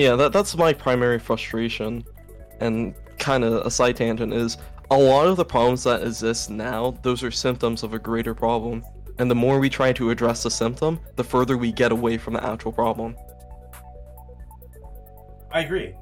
[0.01, 2.05] yeah, that that's my primary frustration,
[2.61, 4.59] and kind of a side tangent is
[4.91, 6.97] a lot of the problems that exist now.
[7.03, 8.85] Those are symptoms of a greater problem,
[9.19, 12.35] and the more we try to address the symptom, the further we get away from
[12.35, 13.17] the actual problem.
[15.51, 15.95] I agree.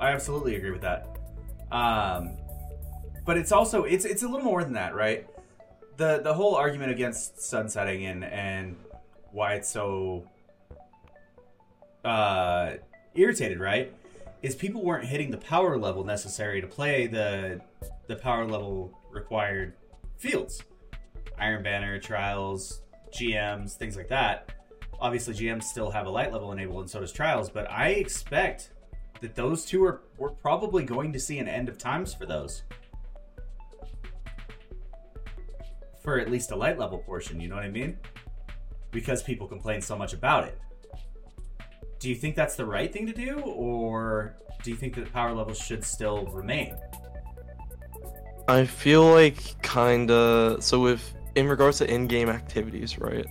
[0.00, 1.06] I absolutely agree with that.
[1.70, 2.36] Um,
[3.24, 5.26] but it's also it's it's a little more than that, right?
[5.96, 8.76] The the whole argument against sunsetting and and
[9.32, 10.24] why it's so
[12.04, 12.74] uh,
[13.14, 13.92] irritated, right?
[14.40, 17.60] Is people weren't hitting the power level necessary to play the
[18.06, 19.74] the power level required
[20.16, 20.62] fields,
[21.38, 22.82] Iron Banner, Trials,
[23.12, 24.52] GMs, things like that.
[25.00, 27.50] Obviously, GMs still have a light level enabled, and so does Trials.
[27.50, 28.70] But I expect
[29.20, 32.62] that those two are we're probably going to see an end of times for those.
[36.02, 37.98] For at least a light level portion, you know what I mean?
[38.92, 40.58] Because people complain so much about it.
[41.98, 45.32] Do you think that's the right thing to do, or do you think that power
[45.32, 46.76] levels should still remain?
[48.46, 53.26] I feel like kinda so if in regards to in-game activities, right?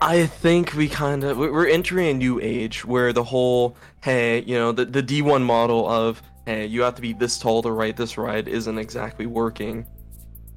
[0.00, 4.54] I think we kind of we're entering a new age where the whole hey, you
[4.54, 7.96] know, the the D1 model of hey, you have to be this tall to ride
[7.96, 9.86] this ride isn't exactly working.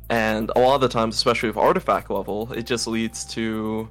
[0.10, 3.90] And a lot of the times, especially with artifact level, it just leads to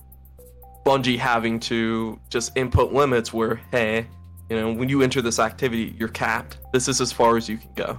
[0.88, 4.06] Bungie having to just input limits where hey,
[4.48, 6.56] you know, when you enter this activity, you're capped.
[6.72, 7.98] This is as far as you can go.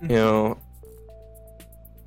[0.00, 0.58] You know,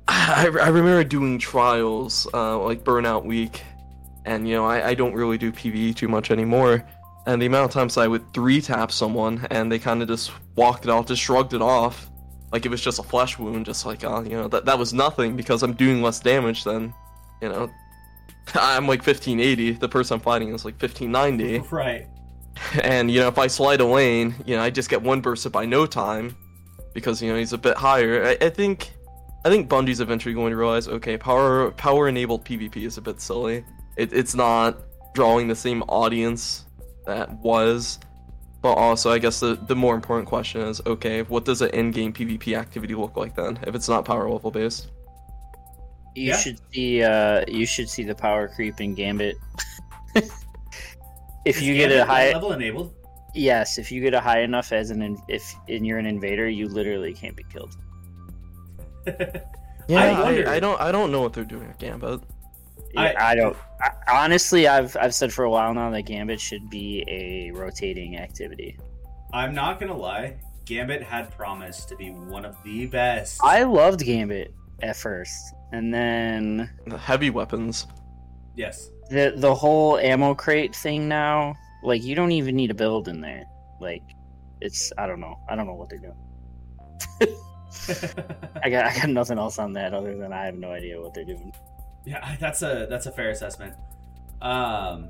[0.08, 3.62] I, I remember doing trials uh, like Burnout Week,
[4.24, 6.84] and you know, I, I don't really do PvE too much anymore.
[7.26, 10.32] And the amount of times I would three tap someone and they kind of just
[10.56, 12.10] walked it off, just shrugged it off,
[12.50, 14.92] like it was just a flesh wound, just like, oh, you know, that, that was
[14.92, 16.92] nothing because I'm doing less damage than,
[17.40, 17.70] you know,
[18.54, 21.68] I'm like 1580, the person I'm fighting is like 1590.
[21.70, 22.06] Right.
[22.82, 25.52] And you know, if I slide a lane, you know, I just get one bursted
[25.52, 26.36] by no time
[26.92, 28.24] because you know he's a bit higher.
[28.24, 28.92] I, I think,
[29.44, 33.20] I think Bungie's eventually going to realize, okay, power power enabled PvP is a bit
[33.20, 33.64] silly.
[33.96, 34.78] It, it's not
[35.14, 36.66] drawing the same audience
[37.06, 37.98] that was.
[38.62, 42.12] But also, I guess the, the more important question is, okay, what does an in-game
[42.12, 44.88] PvP activity look like then, if it's not power level based?
[46.14, 46.36] You Yeah.
[46.36, 49.36] should see uh you should see the power creep in Gambit.
[50.14, 50.30] if
[51.44, 52.94] Is you get a high level enabled.
[53.34, 56.48] Yes, if you get a high enough as an in, if and you're an invader,
[56.48, 57.76] you literally can't be killed.
[59.88, 60.10] Yeah, I
[60.52, 62.20] I, I, don't I don't know what they're doing at Gambit.
[62.94, 63.56] Yeah, I- I, don't.
[63.80, 68.16] I, honestly, I've I've said for a while now that Gambit should be a rotating
[68.16, 68.78] activity.
[69.32, 70.36] I'm not gonna lie.
[70.64, 73.40] Gambit had promised to be one of the best.
[73.42, 77.86] I loved Gambit at first, and then The heavy weapons.
[78.56, 78.90] yes.
[79.10, 83.20] the the whole ammo crate thing now, like you don't even need a build in
[83.20, 83.44] there.
[83.80, 84.02] Like
[84.60, 85.38] it's I don't know.
[85.48, 86.16] I don't know what they're doing.
[88.62, 91.14] I got I got nothing else on that other than I have no idea what
[91.14, 91.52] they're doing.
[92.04, 93.74] Yeah, that's a that's a fair assessment.
[94.42, 95.08] Um,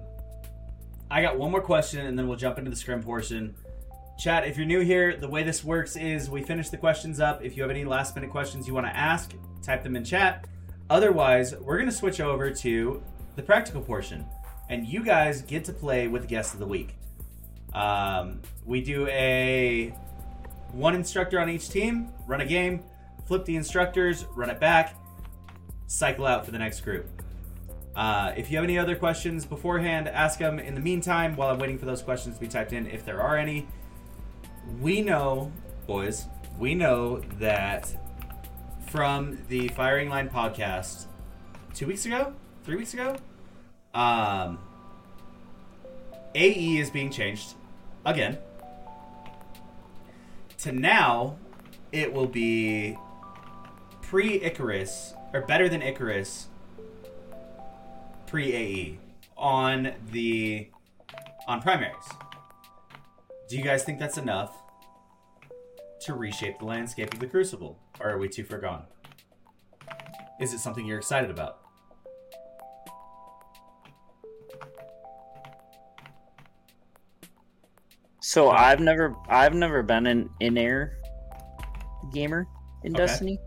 [1.10, 3.54] I got one more question, and then we'll jump into the scrim portion.
[4.20, 7.42] Chat, if you're new here, the way this works is we finish the questions up.
[7.42, 10.46] If you have any last minute questions you want to ask, type them in chat.
[10.90, 13.02] Otherwise, we're gonna switch over to
[13.36, 14.26] the practical portion,
[14.68, 16.96] and you guys get to play with the guest of the week.
[17.72, 19.94] Um, we do a
[20.72, 22.82] one instructor on each team, run a game,
[23.26, 24.96] flip the instructors, run it back,
[25.86, 27.08] cycle out for the next group.
[27.96, 31.58] Uh, if you have any other questions beforehand, ask them in the meantime while I'm
[31.58, 33.66] waiting for those questions to be typed in, if there are any.
[34.80, 35.52] We know,
[35.86, 36.26] boys,
[36.58, 37.94] we know that
[38.88, 41.06] from the Firing Line podcast
[41.74, 42.34] two weeks ago,
[42.64, 43.16] three weeks ago,
[43.94, 44.58] um,
[46.34, 47.54] AE is being changed
[48.04, 48.38] again.
[50.58, 51.36] To now,
[51.92, 52.96] it will be
[54.02, 56.48] pre Icarus, or better than Icarus,
[58.26, 58.98] pre AE
[59.36, 60.68] on the
[61.48, 61.94] on primaries.
[63.50, 64.56] Do you guys think that's enough
[66.02, 68.84] to reshape the landscape of the Crucible, or are we too far gone?
[70.40, 71.58] Is it something you're excited about?
[78.20, 80.98] So I've never I've never been an in air
[82.12, 82.46] gamer
[82.84, 83.04] in Okay.
[83.04, 83.40] Destiny.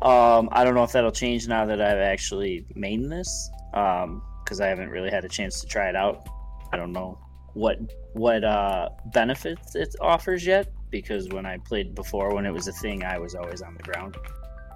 [0.00, 3.50] Um, I don't know if that'll change now that I've actually made this.
[3.74, 6.26] Um, because I haven't really had a chance to try it out.
[6.72, 7.18] I don't know
[7.54, 7.78] what
[8.12, 10.68] what uh benefits it offers yet.
[10.90, 13.82] Because when I played before, when it was a thing, I was always on the
[13.82, 14.16] ground.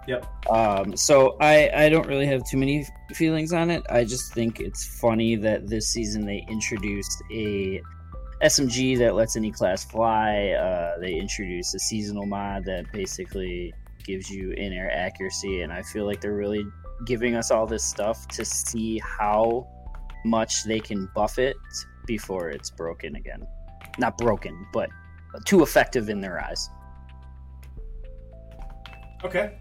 [0.09, 0.27] Yep.
[0.49, 3.85] Um, so I I don't really have too many feelings on it.
[3.91, 7.83] I just think it's funny that this season they introduced a
[8.43, 10.51] SMG that lets any class fly.
[10.51, 13.75] Uh, they introduced a seasonal mod that basically
[14.05, 16.65] gives you in air accuracy, and I feel like they're really
[17.05, 19.69] giving us all this stuff to see how
[20.25, 21.57] much they can buff it
[22.09, 23.47] before it's broken again.
[23.99, 24.91] Not broken, but
[25.45, 26.69] too effective in their eyes.
[29.25, 29.53] Okay.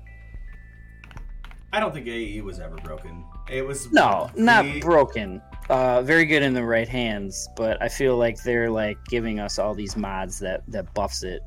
[1.74, 3.26] I don't think AE was ever broken.
[3.52, 5.42] It was No, not broken.
[5.70, 9.60] Uh, very good in the right hands, but I feel like they're like giving us
[9.60, 11.42] all these mods that that buffs it,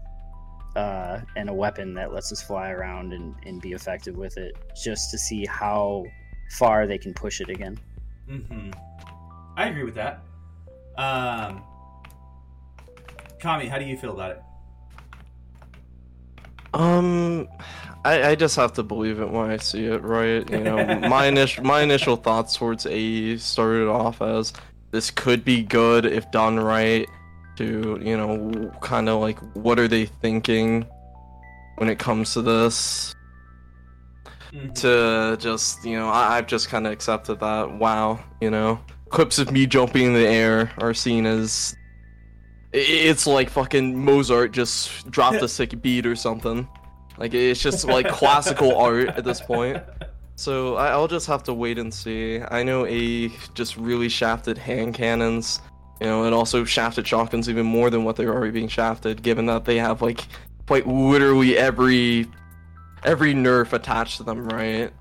[0.76, 4.55] uh, and a weapon that lets us fly around and, and be effective with it,
[4.76, 6.05] just to see how
[6.59, 7.78] far they can push it again.
[8.28, 8.70] Mm-hmm.
[9.57, 10.22] I agree with that.
[10.97, 11.62] Um,
[13.41, 14.43] Kami, how do you feel about it?
[16.72, 17.49] Um,
[18.05, 20.49] I, I just have to believe it when I see it, right?
[20.51, 24.53] You know, my initial my initial thoughts towards AE started off as
[24.91, 27.09] this could be good if done right.
[27.57, 30.86] To you know, kind of like what are they thinking
[31.76, 33.14] when it comes to this?
[34.76, 37.70] To just you know, I, I've just kind of accepted that.
[37.70, 38.80] Wow, you know,
[39.11, 41.76] clips of me jumping in the air are seen as
[42.72, 46.68] it's like fucking Mozart just dropped a sick beat or something.
[47.18, 49.82] Like it's just like classical art at this point.
[50.36, 52.40] So I- I'll just have to wait and see.
[52.40, 55.61] I know A just really shafted hand cannons,
[56.00, 59.46] you know, and also shafted shotguns even more than what they're already being shafted, given
[59.46, 60.26] that they have like
[60.68, 62.26] quite literally every
[63.02, 64.92] every nerf attached to them, right?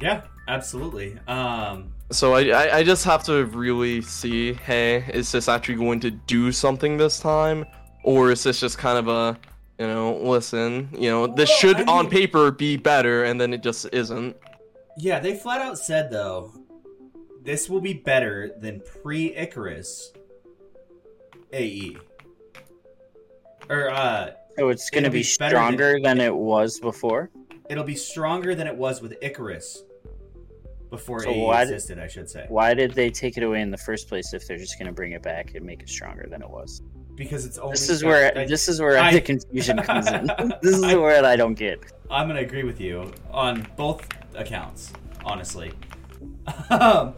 [0.00, 1.18] Yeah, absolutely.
[1.26, 6.00] Um, So I, I I just have to really see, hey, is this actually going
[6.00, 7.64] to do something this time,
[8.04, 9.38] or is this just kind of a,
[9.78, 13.52] you know, listen, you know, this Well, should I on paper be better, and then
[13.54, 14.36] it just isn't.
[14.98, 16.52] yeah, they flat out said though,
[17.42, 20.12] this will be better than pre Icarus
[21.52, 21.96] AE.
[23.70, 27.30] Or uh, So it's going to be, be better than- stronger than it was before.
[27.70, 29.82] it'll be stronger than it was with Icarus
[30.96, 32.46] before So AE why did- I should say.
[32.48, 34.92] Why did they take it away in the first place if they're just going to
[34.92, 36.82] bring it back and make it stronger than it was?
[37.16, 40.26] Because it's only This is where I, this is where I- the confusion comes in.
[40.62, 41.80] This is I- where I don't get.
[42.10, 44.92] I'm gonna agree with you on both accounts,
[45.24, 45.72] honestly.
[46.70, 47.14] um,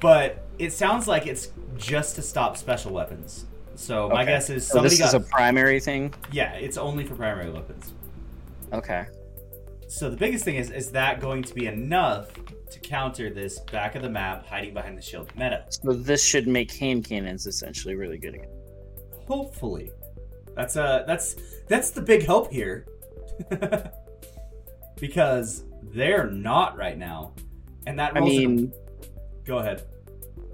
[0.00, 3.46] but it sounds like it's just to stop special weapons.
[3.74, 6.14] So my guess is So somebody this got is a primary thing.
[6.32, 7.92] yeah, it's only for primary weapons.
[8.72, 9.06] Okay.
[9.88, 12.30] So the biggest thing is is that going to be enough
[12.70, 15.64] to counter this back of the map hiding behind the shield meta?
[15.70, 18.50] So this should make hand cannons essentially really good again.
[19.28, 19.90] Hopefully,
[20.54, 21.36] that's uh that's
[21.68, 22.86] that's the big hope here,
[25.00, 27.32] because they're not right now,
[27.86, 28.72] and that I mean,
[29.44, 29.82] go ahead.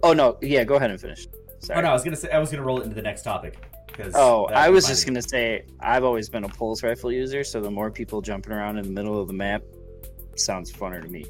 [0.03, 1.27] oh no, yeah, go ahead and finish.
[1.61, 1.79] Sorry.
[1.79, 3.57] Oh no, I was gonna say I was gonna roll it into the next topic.
[3.87, 5.13] Because Oh, I was just me.
[5.13, 8.79] gonna say I've always been a pulse rifle user, so the more people jumping around
[8.79, 9.63] in the middle of the map
[10.35, 11.27] sounds funner to me.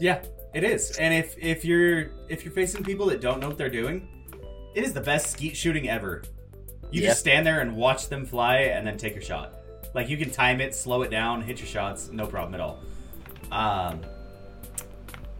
[0.00, 0.22] Yeah,
[0.54, 0.92] it is.
[0.98, 4.08] And if if you're if you're facing people that don't know what they're doing,
[4.74, 6.22] it is the best skeet shooting ever.
[6.90, 7.08] You Yeah.
[7.10, 9.54] just stand there and watch them fly and then take your shot.
[9.94, 12.80] Like you can time it, slow it down, hit your shots, no problem at all.
[13.50, 14.00] Um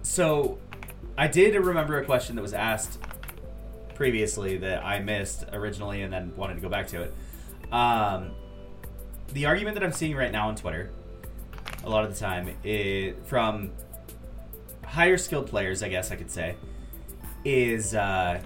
[0.03, 0.59] so
[1.17, 2.99] I did remember a question that was asked
[3.95, 7.15] previously that I missed originally and then wanted to go back to it.
[7.71, 8.33] Um
[9.33, 10.91] the argument that I'm seeing right now on Twitter
[11.85, 13.71] a lot of the time is from
[14.93, 16.55] higher skilled players, I guess I could say,
[17.47, 18.43] is uh,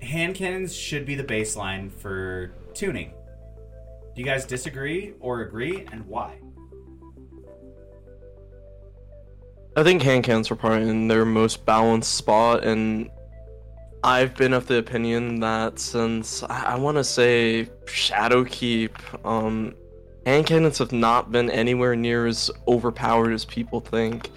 [0.00, 3.12] hand cannons should be the baseline for tuning.
[4.14, 6.38] Do you guys disagree or agree, and why?
[9.76, 13.10] I think hand cannons are probably in their most balanced spot, and
[14.02, 19.74] I've been of the opinion that since I, I want to say Shadowkeep, um,
[20.24, 24.30] hand cannons have not been anywhere near as overpowered as people think.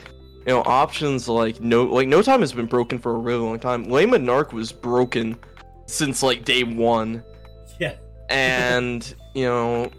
[0.46, 3.60] You know, options like no, like no time has been broken for a really long
[3.60, 3.84] time.
[3.84, 5.38] Lame and Narc was broken
[5.86, 7.24] since like day one
[7.80, 7.96] Yeah.
[8.30, 9.92] and you know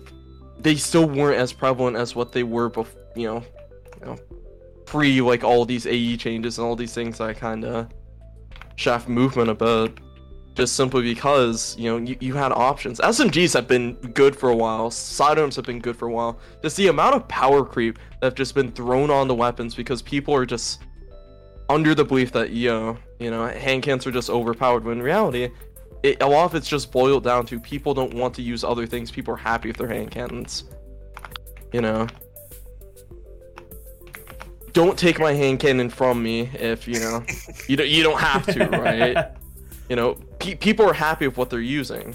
[0.59, 3.43] they still weren't as prevalent as what they were before you know
[4.01, 4.17] you know
[4.87, 7.89] pre like all these ae changes and all these things that kind of
[8.77, 9.99] shaft movement about
[10.55, 14.57] just simply because you know you, you had options smgs have been good for a
[14.57, 18.27] while sidearms have been good for a while just the amount of power creep that
[18.27, 20.83] have just been thrown on the weapons because people are just
[21.69, 25.51] under the belief that know, you know hand cans are just overpowered when in reality
[26.03, 28.87] it, a lot of it's just boiled down to people don't want to use other
[28.87, 29.11] things.
[29.11, 30.65] People are happy with their hand cannons.
[31.73, 32.07] You know.
[34.73, 37.25] Don't take my hand cannon from me if you know
[37.69, 37.89] you don't.
[37.89, 39.33] You don't have to, right?
[39.91, 42.15] you know, pe- people are happy with what they're using.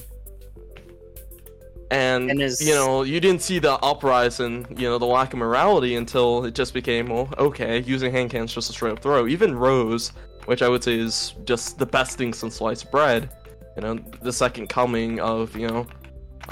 [1.92, 5.40] And, And is- you know, you didn't see the uprising, you know the lack of
[5.40, 9.28] morality until it just became well, okay, using hand cannons just a straight up throw.
[9.28, 10.14] Even Rose,
[10.46, 13.30] which I would say is just the best thing since sliced bread,
[13.76, 15.86] you know, the second coming of you know,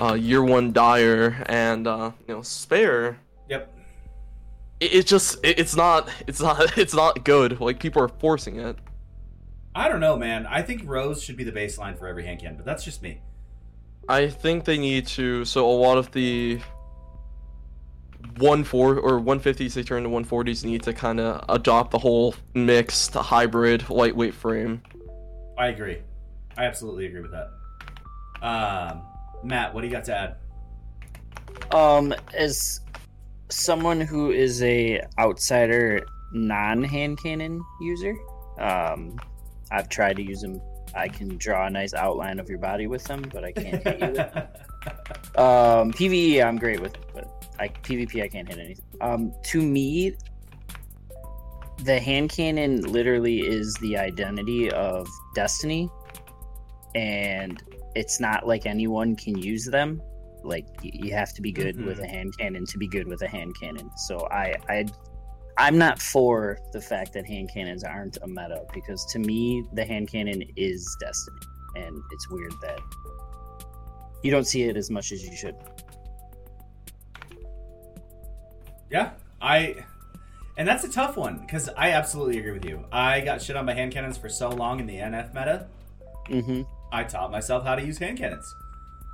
[0.01, 3.17] uh, year one Dyer and uh, you know Spare.
[3.49, 3.73] Yep.
[4.81, 7.59] It, it just it, it's not it's not it's not good.
[7.59, 8.77] Like people are forcing it.
[9.75, 10.45] I don't know, man.
[10.45, 13.21] I think Rose should be the baseline for every hand cannon, but that's just me.
[14.07, 15.45] I think they need to.
[15.45, 16.59] So a lot of the
[18.37, 21.91] one four or one fifties they turn to one forties need to kind of adopt
[21.91, 24.81] the whole mixed hybrid lightweight frame.
[25.57, 25.99] I agree.
[26.57, 27.49] I absolutely agree with that.
[28.41, 29.03] Um,
[29.43, 30.35] Matt, what do you got to add?
[31.73, 32.81] Um, as
[33.49, 38.15] someone who is a outsider non-hand cannon user,
[38.59, 39.19] um,
[39.71, 40.61] I've tried to use them.
[40.95, 43.99] I can draw a nice outline of your body with them, but I can't hit
[43.99, 44.07] you.
[44.09, 44.29] with
[45.35, 48.85] Um, PVE, I'm great with, but I, PvP, I can't hit anything.
[49.01, 50.15] Um, to me,
[51.83, 55.89] the hand cannon literally is the identity of Destiny,
[56.93, 57.61] and
[57.95, 60.01] it's not like anyone can use them.
[60.43, 63.27] Like you have to be good with a hand cannon to be good with a
[63.27, 63.89] hand cannon.
[63.97, 64.85] So I, I,
[65.57, 69.85] I'm not for the fact that hand cannons aren't a meta because to me, the
[69.85, 71.39] hand cannon is Destiny,
[71.75, 72.79] and it's weird that
[74.23, 75.55] you don't see it as much as you should.
[78.89, 79.11] Yeah,
[79.41, 79.85] I,
[80.57, 82.83] and that's a tough one because I absolutely agree with you.
[82.91, 85.67] I got shit on by hand cannons for so long in the NF meta.
[86.27, 86.61] hmm
[86.91, 88.53] I taught myself how to use hand cannons.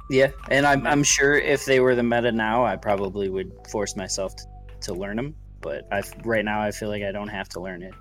[0.09, 3.95] Yeah, and I'm I'm sure if they were the meta now, I probably would force
[3.95, 4.43] myself to,
[4.81, 5.35] to learn them.
[5.61, 7.93] But I right now I feel like I don't have to learn it.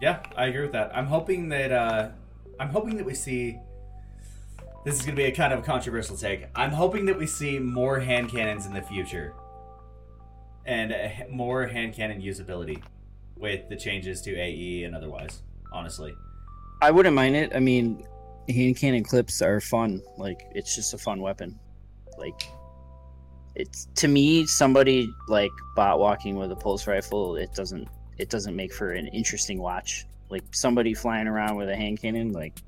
[0.00, 0.96] Yeah, I agree with that.
[0.96, 2.10] I'm hoping that uh,
[2.60, 3.58] I'm hoping that we see.
[4.84, 6.46] This is going to be a kind of controversial take.
[6.54, 9.34] I'm hoping that we see more hand cannons in the future,
[10.66, 12.82] and uh, more hand cannon usability
[13.36, 15.42] with the changes to AE and otherwise.
[15.72, 16.14] Honestly,
[16.80, 17.52] I wouldn't mind it.
[17.54, 18.06] I mean,
[18.48, 20.00] hand cannon clips are fun.
[20.16, 21.58] Like it's just a fun weapon.
[22.18, 22.48] Like
[23.58, 27.36] it's to me somebody like bot walking with a pulse rifle.
[27.36, 30.06] It doesn't it doesn't make for an interesting watch.
[30.30, 32.58] like somebody flying around with a hand cannon, like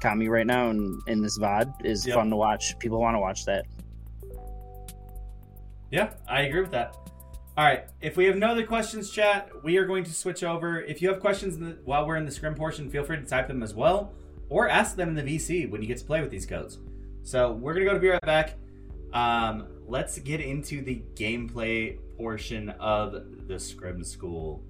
[0.00, 2.14] Kami right now in, in this VOD is Yep.
[2.16, 2.78] fun to watch.
[2.78, 3.64] People want to watch that.
[5.90, 6.94] Yeah, I agree with that.
[7.56, 10.80] All right, if we have no other questions, chat, we are going to switch over.
[10.82, 13.24] If you have questions in the, while we're in the scrim portion, feel free to
[13.24, 14.12] type them as well,
[14.48, 16.78] or ask them in the VC when you get to play with these codes.
[17.22, 18.54] So we're gonna go to be right back.
[19.12, 24.62] Um, let's get into the gameplay portion of the scrim school